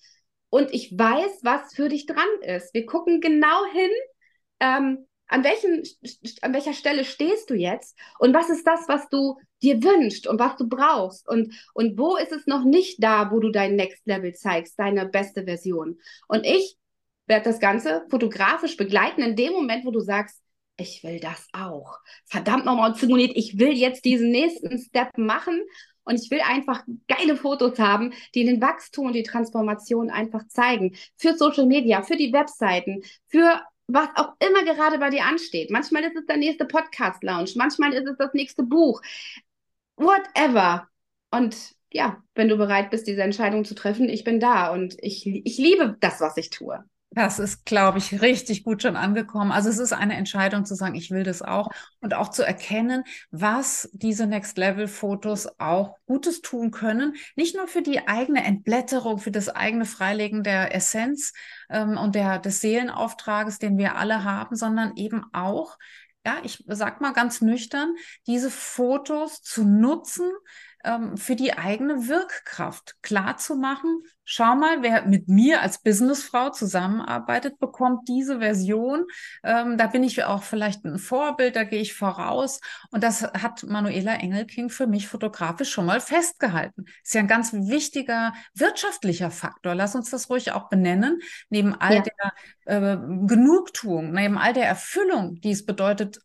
[0.50, 2.74] und ich weiß, was für dich dran ist.
[2.74, 3.92] Wir gucken genau hin,
[4.62, 5.84] ähm, an, welchen,
[6.42, 10.39] an welcher Stelle stehst du jetzt und was ist das, was du dir wünschst und
[10.39, 14.06] was du brauchst und, und wo ist es noch nicht da, wo du dein Next
[14.06, 16.00] Level zeigst, deine beste Version.
[16.28, 16.78] Und ich
[17.28, 20.42] werde das Ganze fotografisch begleiten in dem Moment, wo du sagst,
[20.78, 22.00] ich will das auch.
[22.26, 25.62] Verdammt nochmal, Simoniert, ich will jetzt diesen nächsten Step machen
[26.04, 30.96] und ich will einfach geile Fotos haben, die den Wachstum und die Transformation einfach zeigen.
[31.18, 35.71] Für Social Media, für die Webseiten, für was auch immer gerade bei dir ansteht.
[35.71, 39.02] Manchmal ist es der nächste Podcast-Lounge, manchmal ist es das nächste Buch.
[39.97, 40.88] Whatever.
[41.32, 45.25] Und ja, wenn du bereit bist, diese Entscheidung zu treffen, ich bin da und ich,
[45.25, 46.84] ich liebe das, was ich tue.
[47.12, 49.52] Das ist, glaube ich, richtig gut schon angekommen.
[49.52, 51.69] Also es ist eine Entscheidung zu sagen, ich will das auch
[52.02, 57.15] und auch zu erkennen, was diese Next Level Fotos auch Gutes tun können.
[57.36, 61.34] Nicht nur für die eigene Entblätterung, für das eigene Freilegen der Essenz
[61.72, 65.78] ähm, und der, des Seelenauftrages, den wir alle haben, sondern eben auch
[66.26, 67.95] ja, ich sag mal ganz nüchtern,
[68.28, 70.30] diese Fotos zu nutzen,
[70.84, 74.02] ähm, für die eigene Wirkkraft klar zu machen.
[74.24, 79.06] Schau mal, wer mit mir als Businessfrau zusammenarbeitet, bekommt diese Version.
[79.44, 82.62] Ähm, da bin ich auch vielleicht ein Vorbild, da gehe ich voraus.
[82.92, 86.86] Und das hat Manuela Engelking für mich fotografisch schon mal festgehalten.
[87.04, 89.74] Ist ja ein ganz wichtiger wirtschaftlicher Faktor.
[89.74, 91.20] Lass uns das ruhig auch benennen.
[91.50, 92.04] Neben all ja.
[92.65, 96.20] der äh, Genugtuung, neben all der Erfüllung, die es bedeutet,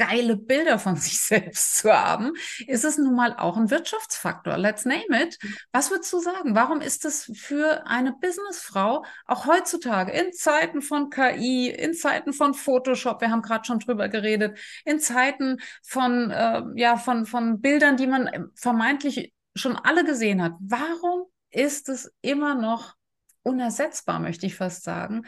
[0.00, 2.32] geile Bilder von sich selbst zu haben,
[2.66, 4.56] ist es nun mal auch ein Wirtschaftsfaktor.
[4.56, 5.38] Let's name it.
[5.72, 6.54] Was würdest du sagen?
[6.54, 12.54] Warum ist es für eine Businessfrau auch heutzutage in Zeiten von KI, in Zeiten von
[12.54, 17.98] Photoshop, wir haben gerade schon drüber geredet, in Zeiten von, äh, ja, von, von Bildern,
[17.98, 20.54] die man vermeintlich schon alle gesehen hat.
[20.60, 22.94] Warum ist es immer noch
[23.42, 25.26] unersetzbar, möchte ich fast sagen,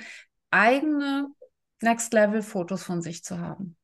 [0.50, 1.28] eigene
[1.82, 3.76] Next-Level-Fotos von sich zu haben?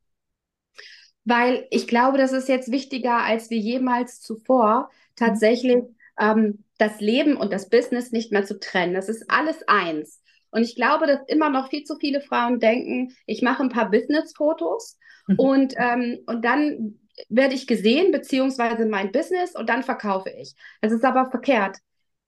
[1.29, 5.85] Weil ich glaube, das ist jetzt wichtiger als wie jemals zuvor, tatsächlich
[6.19, 8.95] ähm, das Leben und das Business nicht mehr zu trennen.
[8.95, 10.23] Das ist alles eins.
[10.51, 13.91] Und ich glaube, dass immer noch viel zu viele Frauen denken, ich mache ein paar
[13.91, 15.39] Business-Fotos mhm.
[15.39, 20.55] und, ähm, und dann werde ich gesehen, beziehungsweise mein Business und dann verkaufe ich.
[20.81, 21.77] Das ist aber verkehrt.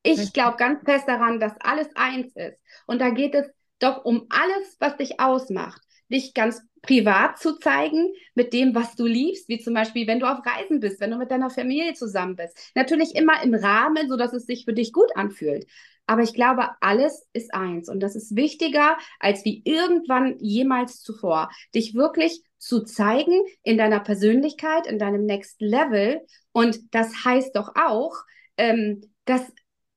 [0.03, 2.59] Ich glaube ganz fest daran, dass alles eins ist.
[2.87, 3.47] Und da geht es
[3.79, 5.81] doch um alles, was dich ausmacht.
[6.11, 10.27] Dich ganz privat zu zeigen mit dem, was du liebst, wie zum Beispiel, wenn du
[10.27, 12.73] auf Reisen bist, wenn du mit deiner Familie zusammen bist.
[12.75, 15.67] Natürlich immer im Rahmen, sodass es sich für dich gut anfühlt.
[16.07, 21.51] Aber ich glaube, alles ist eins und das ist wichtiger als wie irgendwann jemals zuvor.
[21.73, 26.21] Dich wirklich zu zeigen in deiner Persönlichkeit, in deinem Next Level.
[26.51, 28.17] Und das heißt doch auch,
[28.57, 29.43] ähm, dass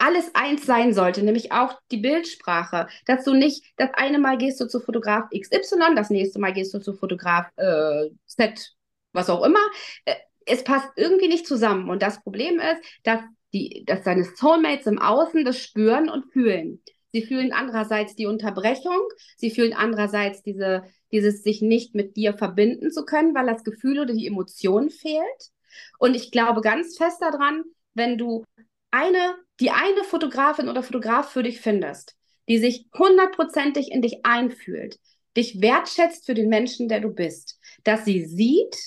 [0.04, 2.88] alles eins sein sollte, nämlich auch die Bildsprache.
[3.06, 6.74] Dass du nicht, das eine Mal gehst du zu Fotograf XY, das nächste Mal gehst
[6.74, 8.76] du zu Fotograf äh, Z,
[9.13, 9.62] was auch immer.
[10.04, 11.89] Äh, es passt irgendwie nicht zusammen.
[11.89, 13.22] Und das Problem ist, dass,
[13.54, 16.82] die, dass deine Soulmates im Außen das spüren und fühlen.
[17.13, 19.00] Sie fühlen andererseits die Unterbrechung.
[19.38, 24.00] Sie fühlen andererseits diese, dieses sich nicht mit dir verbinden zu können, weil das Gefühl
[24.00, 25.52] oder die Emotion fehlt.
[25.98, 27.63] Und ich glaube ganz fest daran,
[27.94, 28.44] wenn du
[28.92, 32.16] eine, die eine Fotografin oder Fotograf für dich findest,
[32.50, 35.00] die sich hundertprozentig in dich einfühlt,
[35.38, 38.78] dich wertschätzt für den Menschen, der du bist, dass sie sieht,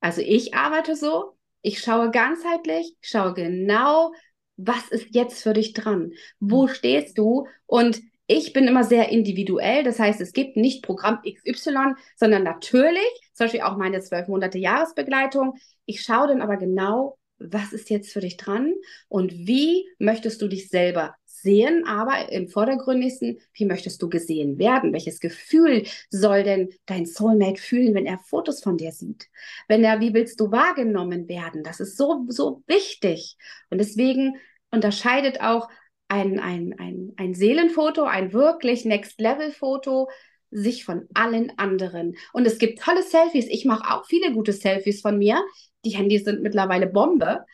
[0.00, 4.12] also ich arbeite so, ich schaue ganzheitlich, schaue genau,
[4.56, 6.12] was ist jetzt für dich dran?
[6.38, 7.46] Wo stehst du?
[7.66, 9.82] Und ich bin immer sehr individuell.
[9.82, 13.00] Das heißt, es gibt nicht Programm XY, sondern natürlich,
[13.32, 15.54] zum Beispiel auch meine zwölf Monate Jahresbegleitung.
[15.86, 18.74] Ich schaue dann aber genau, was ist jetzt für dich dran
[19.08, 24.92] und wie möchtest du dich selber sehen, aber im vordergründigsten, wie möchtest du gesehen werden?
[24.92, 29.28] Welches Gefühl soll denn dein Soulmate fühlen, wenn er Fotos von dir sieht?
[29.68, 31.62] Wenn er, wie willst du wahrgenommen werden?
[31.62, 33.36] Das ist so, so wichtig.
[33.70, 34.36] Und deswegen
[34.70, 35.68] unterscheidet auch
[36.08, 40.08] ein, ein, ein, ein Seelenfoto, ein wirklich Next-Level-Foto
[40.54, 42.16] sich von allen anderen.
[42.32, 43.46] Und es gibt tolle Selfies.
[43.48, 45.42] Ich mache auch viele gute Selfies von mir.
[45.84, 47.44] Die Handys sind mittlerweile Bombe.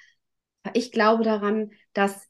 [0.75, 2.29] Ich glaube daran, dass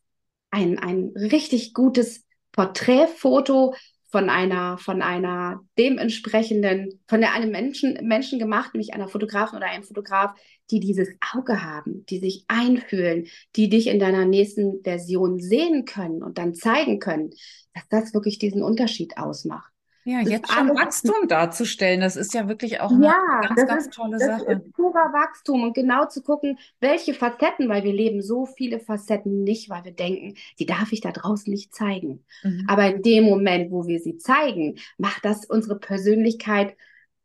[0.51, 3.75] ein, ein richtig gutes Porträtfoto
[4.11, 9.67] von einer, von einer dementsprechenden, von der einem Menschen, Menschen gemacht, nämlich einer Fotografin oder
[9.67, 10.33] einem Fotograf,
[10.71, 16.23] die dieses Auge haben, die sich einfühlen, die dich in deiner nächsten Version sehen können
[16.23, 17.31] und dann zeigen können,
[17.75, 19.70] dass das wirklich diesen Unterschied ausmacht.
[20.11, 23.85] Ja, das jetzt schon Wachstum darzustellen, das ist ja wirklich auch eine ja, ganz, ganz
[23.87, 24.45] ist, tolle Sache.
[24.45, 28.81] Das ist purer Wachstum und genau zu gucken, welche Facetten, weil wir leben so viele
[28.81, 32.25] Facetten nicht, weil wir denken, die darf ich da draußen nicht zeigen.
[32.43, 32.65] Mhm.
[32.67, 36.77] Aber in dem Moment, wo wir sie zeigen, macht das unsere Persönlichkeit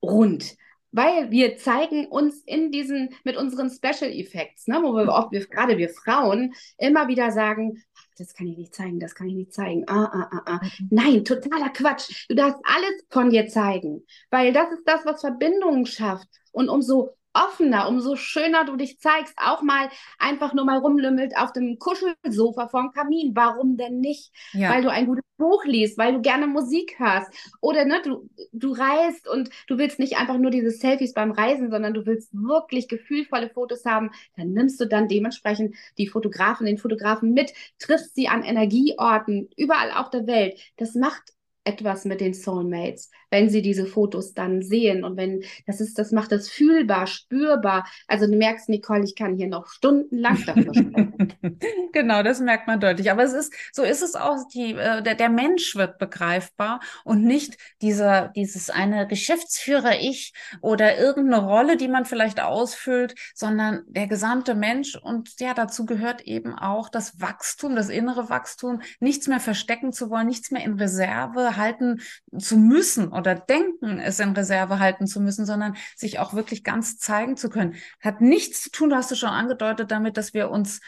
[0.02, 0.56] rund
[0.96, 5.46] weil wir zeigen uns in diesen, mit unseren Special Effects, ne, wo wir oft, wir,
[5.46, 7.84] gerade wir Frauen, immer wieder sagen,
[8.18, 9.84] das kann ich nicht zeigen, das kann ich nicht zeigen.
[9.88, 10.60] Ah, ah, ah, ah.
[10.80, 10.88] Mhm.
[10.92, 12.26] Nein, totaler Quatsch.
[12.30, 16.28] Du darfst alles von dir zeigen, weil das ist das, was Verbindungen schafft.
[16.52, 21.52] Und umso offener, umso schöner du dich zeigst, auch mal einfach nur mal rumlümmelt auf
[21.52, 23.36] dem Kuschelsofa vorm Kamin.
[23.36, 24.32] Warum denn nicht?
[24.54, 24.72] Ja.
[24.72, 28.72] Weil du ein gutes Buch liest, weil du gerne Musik hörst oder ne, du, du
[28.72, 32.88] reist und du willst nicht einfach nur diese Selfies beim Reisen, sondern du willst wirklich
[32.88, 38.30] gefühlvolle Fotos haben, dann nimmst du dann dementsprechend die Fotografen, den Fotografen mit, triffst sie
[38.30, 40.60] an Energieorten überall auf der Welt.
[40.78, 45.82] Das macht etwas mit den Soulmates, wenn sie diese Fotos dann sehen und wenn das
[45.82, 47.86] ist, das macht das fühlbar, spürbar.
[48.08, 51.34] Also du merkst, Nicole, ich kann hier noch stundenlang darüber sprechen.
[51.92, 53.12] genau, das merkt man deutlich.
[53.12, 57.24] Aber es ist, so ist es auch, die, äh, der, der Mensch wird begreifbar und
[57.24, 64.56] nicht dieser, dieses eine Geschäftsführer-Ich oder irgendeine Rolle, die man vielleicht ausfüllt, sondern der gesamte
[64.56, 69.92] Mensch und ja, dazu gehört eben auch das Wachstum, das innere Wachstum, nichts mehr verstecken
[69.92, 72.00] zu wollen, nichts mehr in Reserve halten
[72.38, 76.98] zu müssen oder denken, es in Reserve halten zu müssen, sondern sich auch wirklich ganz
[76.98, 77.76] zeigen zu können.
[78.02, 80.82] Hat nichts zu tun, hast du schon angedeutet, damit, dass wir uns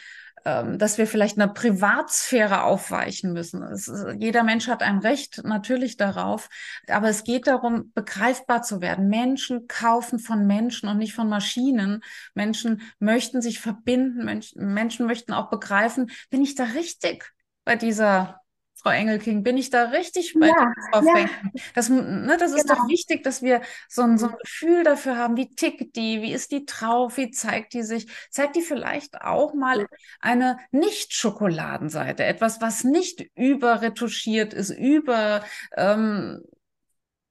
[0.45, 3.63] ähm, dass wir vielleicht einer Privatsphäre aufweichen müssen.
[3.63, 6.47] Ist, jeder Mensch hat ein Recht natürlich darauf,
[6.87, 9.09] aber es geht darum, begreifbar zu werden.
[9.09, 12.01] Menschen kaufen von Menschen und nicht von Maschinen.
[12.33, 17.33] Menschen möchten sich verbinden, Menschen, Menschen möchten auch begreifen, bin ich da richtig
[17.65, 18.39] bei dieser
[18.81, 21.29] Frau Engelking, bin ich da richtig bei ja, Frau ja.
[21.73, 22.75] Das, ne, das ist genau.
[22.75, 26.31] doch wichtig, dass wir so ein, so ein Gefühl dafür haben, wie tickt die, wie
[26.31, 28.07] ist die drauf, wie zeigt die sich.
[28.29, 29.87] Zeigt die vielleicht auch mal
[30.19, 35.43] eine Nicht-Schokoladenseite, etwas, was nicht überretuschiert ist, über,
[35.75, 36.43] ähm,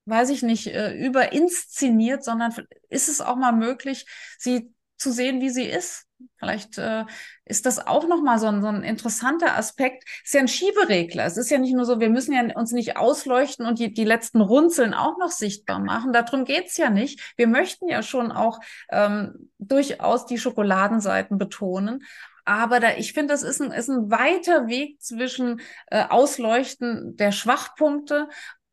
[0.07, 2.53] weiß ich nicht, äh, überinszeniert, sondern
[2.89, 4.07] ist es auch mal möglich,
[4.39, 6.07] sie zu sehen, wie sie ist.
[6.39, 7.05] Vielleicht äh,
[7.45, 10.05] ist das auch nochmal so ein, so ein interessanter Aspekt.
[10.25, 11.27] Ist ja ein Schieberegler.
[11.27, 14.05] Es ist ja nicht nur so, wir müssen ja uns nicht ausleuchten und die, die
[14.05, 16.13] letzten Runzeln auch noch sichtbar machen.
[16.13, 17.35] Darum geht's ja nicht.
[17.37, 22.05] Wir möchten ja schon auch ähm, durchaus die Schokoladenseiten betonen.
[22.47, 27.33] Aber da, ich finde, das ist ein, ist ein weiter Weg zwischen äh, Ausleuchten der
[27.33, 28.29] Schwachpunkte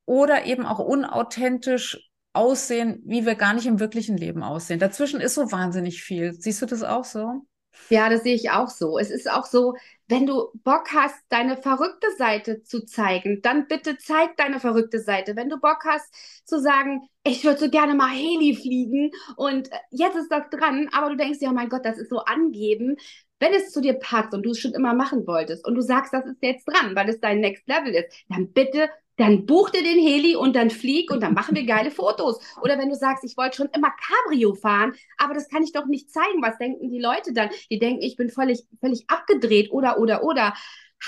[0.05, 4.79] oder eben auch unauthentisch aussehen, wie wir gar nicht im wirklichen Leben aussehen.
[4.79, 6.33] Dazwischen ist so wahnsinnig viel.
[6.33, 7.45] Siehst du das auch so?
[7.89, 8.97] Ja, das sehe ich auch so.
[8.97, 9.75] Es ist auch so,
[10.07, 15.35] wenn du Bock hast, deine verrückte Seite zu zeigen, dann bitte zeig deine verrückte Seite.
[15.35, 16.13] Wenn du Bock hast
[16.45, 21.09] zu sagen, ich würde so gerne mal Heli fliegen und jetzt ist das dran, aber
[21.09, 22.95] du denkst ja, oh mein Gott, das ist so angeben.
[23.39, 26.13] Wenn es zu dir passt und du es schon immer machen wolltest und du sagst,
[26.13, 29.83] das ist jetzt dran, weil es dein Next Level ist, dann bitte dann buch dir
[29.83, 32.39] den Heli und dann flieg und dann machen wir geile Fotos.
[32.61, 35.85] Oder wenn du sagst, ich wollte schon immer Cabrio fahren, aber das kann ich doch
[35.85, 36.41] nicht zeigen.
[36.41, 37.49] Was denken die Leute dann?
[37.69, 40.53] Die denken, ich bin völlig, völlig abgedreht oder, oder, oder.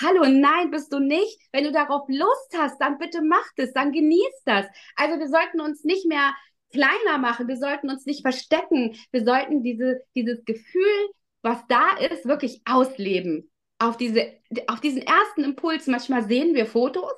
[0.02, 1.40] Hallo, nein, bist du nicht.
[1.52, 4.66] Wenn du darauf Lust hast, dann bitte mach das, dann genieß das.
[4.96, 6.36] Also wir sollten uns nicht mehr
[6.72, 11.10] kleiner machen, wir sollten uns nicht verstecken, wir sollten diese, dieses Gefühl,
[11.42, 13.50] was da ist, wirklich ausleben.
[13.80, 14.34] Auf, diese,
[14.68, 17.14] auf diesen ersten Impuls, manchmal sehen wir Fotos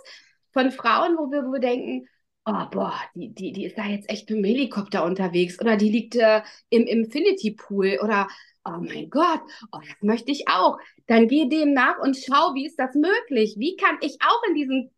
[0.57, 2.07] von Frauen, wo wir, wo wir denken,
[2.45, 5.89] oh, boah, die, die, die ist da jetzt echt mit dem Helikopter unterwegs oder die
[5.89, 8.27] liegt äh, im Infinity Pool oder
[8.65, 9.41] oh mein Gott,
[9.71, 10.79] oh, das möchte ich auch.
[11.05, 13.55] Dann geh dem nach und schau, wie ist das möglich?
[13.59, 14.89] Wie kann ich auch in diesem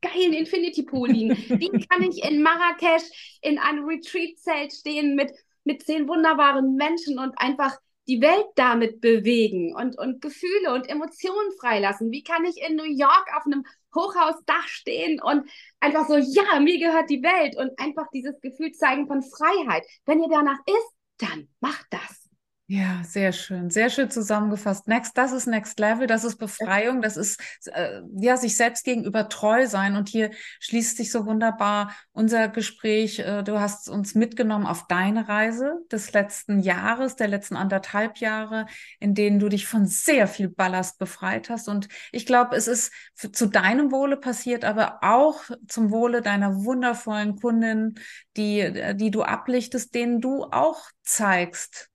[0.00, 1.30] geilen Infinity Pool liegen?
[1.30, 5.32] Wie kann ich in Marrakesch in einem Retreat-Zelt stehen mit,
[5.64, 7.76] mit zehn wunderbaren Menschen und einfach
[8.12, 12.10] die Welt damit bewegen und, und Gefühle und Emotionen freilassen?
[12.10, 15.48] Wie kann ich in New York auf einem Hochhausdach stehen und
[15.80, 19.86] einfach so, ja, mir gehört die Welt und einfach dieses Gefühl zeigen von Freiheit?
[20.04, 22.21] Wenn ihr danach ist, dann macht das.
[22.68, 24.88] Ja, sehr schön, sehr schön zusammengefasst.
[24.88, 29.28] Next, das ist Next Level, das ist Befreiung, das ist äh, ja sich selbst gegenüber
[29.28, 29.94] treu sein.
[29.94, 33.18] Und hier schließt sich so wunderbar unser Gespräch.
[33.18, 38.64] Äh, du hast uns mitgenommen auf deine Reise des letzten Jahres, der letzten anderthalb Jahre,
[39.00, 41.68] in denen du dich von sehr viel Ballast befreit hast.
[41.68, 42.90] Und ich glaube, es ist
[43.32, 47.96] zu deinem Wohle passiert, aber auch zum Wohle deiner wundervollen Kundin,
[48.38, 51.90] die, äh, die du ablichtest, denen du auch zeigst,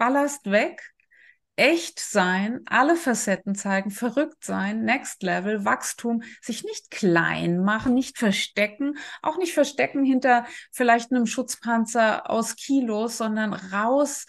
[0.00, 0.94] Ballast weg,
[1.56, 8.16] echt sein, alle Facetten zeigen, verrückt sein, Next Level, Wachstum, sich nicht klein machen, nicht
[8.16, 14.24] verstecken, auch nicht verstecken hinter vielleicht einem Schutzpanzer aus Kilos, sondern raus.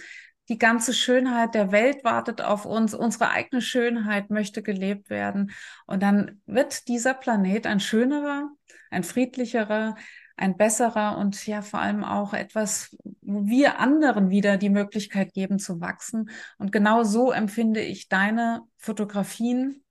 [0.49, 2.93] Die ganze Schönheit der Welt wartet auf uns.
[2.93, 5.51] Unsere eigene Schönheit möchte gelebt werden.
[5.87, 8.49] Und dann wird dieser Planet ein schönerer,
[8.89, 9.95] ein friedlicherer,
[10.37, 15.59] ein besserer und ja vor allem auch etwas, wo wir anderen wieder die Möglichkeit geben
[15.59, 16.29] zu wachsen.
[16.57, 19.83] Und genau so empfinde ich deine Fotografien,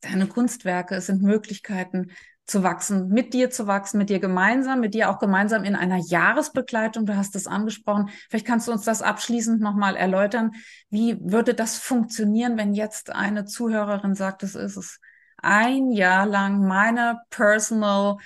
[0.00, 0.94] deine Kunstwerke.
[0.94, 2.12] Es sind Möglichkeiten
[2.48, 5.98] zu wachsen, mit dir zu wachsen, mit dir gemeinsam, mit dir auch gemeinsam in einer
[5.98, 7.04] Jahresbegleitung.
[7.04, 8.08] Du hast es angesprochen.
[8.30, 10.52] Vielleicht kannst du uns das abschließend nochmal erläutern.
[10.88, 14.98] Wie würde das funktionieren, wenn jetzt eine Zuhörerin sagt, es ist es
[15.36, 18.16] ein Jahr lang meine personal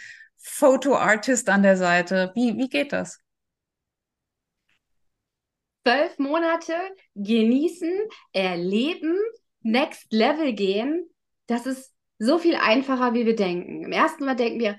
[0.43, 2.33] Fotoartist an der Seite.
[2.35, 3.19] Wie, wie geht das?
[5.85, 6.75] Zwölf Monate
[7.15, 7.93] genießen,
[8.33, 9.17] erleben,
[9.63, 11.09] next level gehen.
[11.47, 13.85] Das ist so viel einfacher, wie wir denken.
[13.85, 14.77] Im ersten Mal denken wir,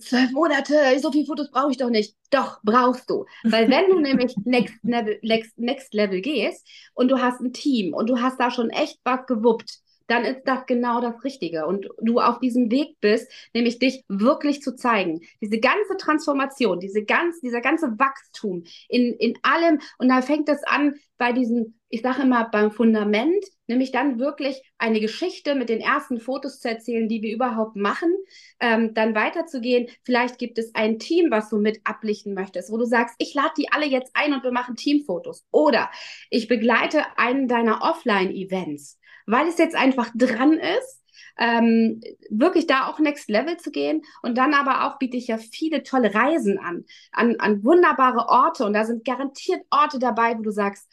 [0.00, 2.16] zwölf Monate, so viele Fotos brauche ich doch nicht.
[2.30, 3.26] Doch, brauchst du.
[3.42, 7.92] Weil wenn du nämlich next level, next, next level gehst und du hast ein Team
[7.92, 11.66] und du hast da schon echt was gewuppt, dann ist das genau das Richtige.
[11.66, 15.20] Und du auf diesem Weg bist, nämlich dich wirklich zu zeigen.
[15.40, 19.80] Diese ganze Transformation, diese ganz, dieser ganze Wachstum in, in allem.
[19.98, 24.60] Und da fängt es an bei diesem, ich sage immer beim Fundament, nämlich dann wirklich
[24.78, 28.12] eine Geschichte mit den ersten Fotos zu erzählen, die wir überhaupt machen,
[28.60, 29.88] ähm, dann weiterzugehen.
[30.02, 33.54] Vielleicht gibt es ein Team, was du mit ablichten möchtest, wo du sagst, ich lade
[33.56, 35.46] die alle jetzt ein und wir machen Teamfotos.
[35.50, 35.90] Oder
[36.30, 41.02] ich begleite einen deiner Offline-Events weil es jetzt einfach dran ist,
[41.38, 42.00] ähm,
[42.30, 44.02] wirklich da auch Next Level zu gehen.
[44.22, 48.64] Und dann aber auch biete ich ja viele tolle Reisen an, an, an wunderbare Orte.
[48.64, 50.88] Und da sind garantiert Orte dabei, wo du sagst,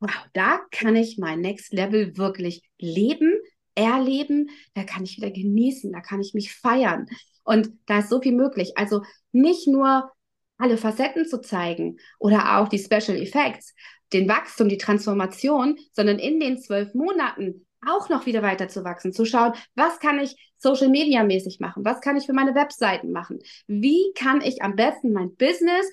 [0.00, 3.34] wow, da kann ich mein Next Level wirklich leben,
[3.74, 7.06] erleben, da kann ich wieder genießen, da kann ich mich feiern.
[7.44, 8.72] Und da ist so viel möglich.
[8.76, 9.02] Also
[9.32, 10.10] nicht nur
[10.58, 13.74] alle Facetten zu zeigen oder auch die Special Effects,
[14.12, 19.12] den Wachstum, die Transformation, sondern in den zwölf Monaten auch noch wieder weiter zu wachsen,
[19.12, 23.12] zu schauen, was kann ich Social Media mäßig machen, was kann ich für meine Webseiten
[23.12, 25.86] machen, wie kann ich am besten mein Business,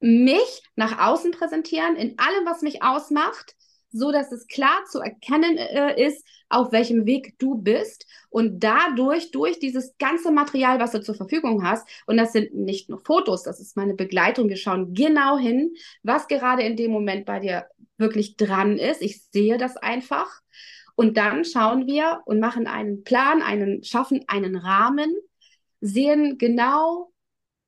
[0.00, 3.54] mich nach außen präsentieren, in allem, was mich ausmacht,
[3.90, 9.30] so dass es klar zu erkennen äh, ist, auf welchem Weg du bist und dadurch
[9.30, 13.44] durch dieses ganze Material, was du zur Verfügung hast, und das sind nicht nur Fotos,
[13.44, 17.66] das ist meine Begleitung, wir schauen genau hin, was gerade in dem Moment bei dir
[17.96, 19.00] wirklich dran ist.
[19.00, 20.40] Ich sehe das einfach
[20.96, 25.14] und dann schauen wir und machen einen Plan, einen, schaffen einen Rahmen,
[25.80, 27.12] sehen genau,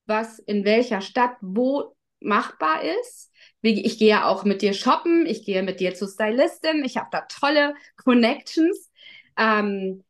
[0.06, 3.32] was in welcher Stadt wo machbar ist.
[3.62, 7.22] Ich gehe auch mit dir shoppen, ich gehe mit dir zur Stylistin, ich habe da
[7.22, 8.90] tolle Connections.
[9.36, 10.04] Ähm,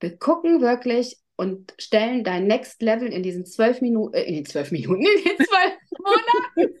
[0.00, 4.46] wir gucken wirklich und stellen dein Next Level in diesen zwölf Minuten, äh, in den
[4.46, 6.78] zwölf Minuten, in den zwölf Monaten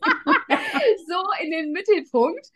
[1.08, 2.46] so in den Mittelpunkt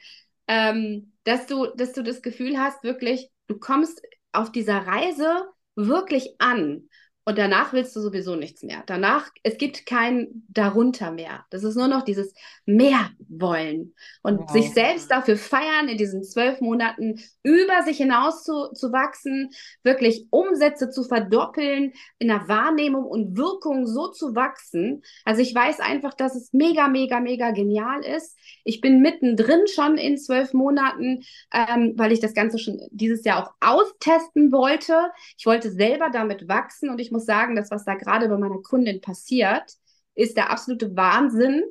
[0.48, 6.36] ähm, dass, du, dass du das Gefühl hast, wirklich, du kommst auf dieser Reise wirklich
[6.38, 6.88] an
[7.26, 8.82] Und danach willst du sowieso nichts mehr.
[8.86, 11.46] Danach, es gibt kein darunter mehr.
[11.48, 12.34] Das ist nur noch dieses
[12.66, 14.50] mehr wollen und wow.
[14.50, 19.50] sich selbst dafür feiern, in diesen zwölf Monaten über sich hinaus zu, zu wachsen,
[19.82, 25.02] wirklich Umsätze zu verdoppeln, in der Wahrnehmung und Wirkung so zu wachsen.
[25.24, 28.36] Also ich weiß einfach, dass es mega, mega, mega genial ist.
[28.64, 31.22] Ich bin mittendrin schon in zwölf Monaten,
[31.52, 35.10] ähm, weil ich das Ganze schon dieses Jahr auch austesten wollte.
[35.38, 38.60] Ich wollte selber damit wachsen und ich muss sagen, das, was da gerade bei meiner
[38.60, 39.72] Kundin passiert,
[40.14, 41.62] ist der absolute Wahnsinn.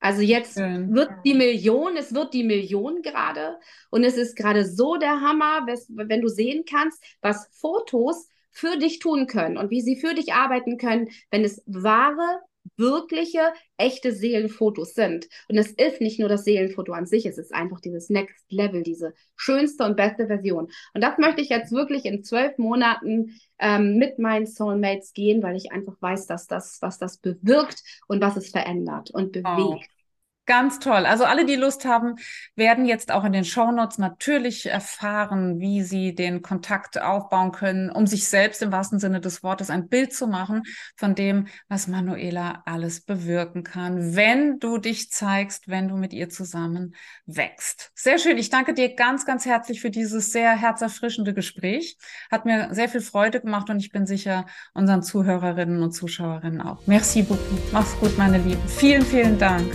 [0.00, 0.94] Also jetzt Schön.
[0.94, 3.58] wird die Million, es wird die Million gerade
[3.90, 8.98] und es ist gerade so der Hammer, wenn du sehen kannst, was Fotos für dich
[8.98, 12.40] tun können und wie sie für dich arbeiten können, wenn es wahre
[12.76, 15.28] wirkliche, echte Seelenfotos sind.
[15.48, 18.82] Und es ist nicht nur das Seelenfoto an sich, es ist einfach dieses Next Level,
[18.82, 20.68] diese schönste und beste Version.
[20.94, 25.56] Und das möchte ich jetzt wirklich in zwölf Monaten ähm, mit meinen Soulmates gehen, weil
[25.56, 29.88] ich einfach weiß, dass das, was das bewirkt und was es verändert und bewegt.
[29.90, 29.95] Oh.
[30.46, 31.06] Ganz toll.
[31.06, 32.16] Also alle, die Lust haben,
[32.54, 38.06] werden jetzt auch in den Shownotes natürlich erfahren, wie sie den Kontakt aufbauen können, um
[38.06, 40.62] sich selbst im wahrsten Sinne des Wortes ein Bild zu machen
[40.96, 46.28] von dem, was Manuela alles bewirken kann, wenn du dich zeigst, wenn du mit ihr
[46.28, 46.94] zusammen
[47.26, 47.90] wächst.
[47.96, 48.38] Sehr schön.
[48.38, 51.98] Ich danke dir ganz, ganz herzlich für dieses sehr herzerfrischende Gespräch.
[52.30, 56.86] Hat mir sehr viel Freude gemacht und ich bin sicher unseren Zuhörerinnen und Zuschauerinnen auch.
[56.86, 57.72] Merci beaucoup.
[57.72, 58.62] Mach's gut, meine Lieben.
[58.68, 59.74] Vielen, vielen Dank.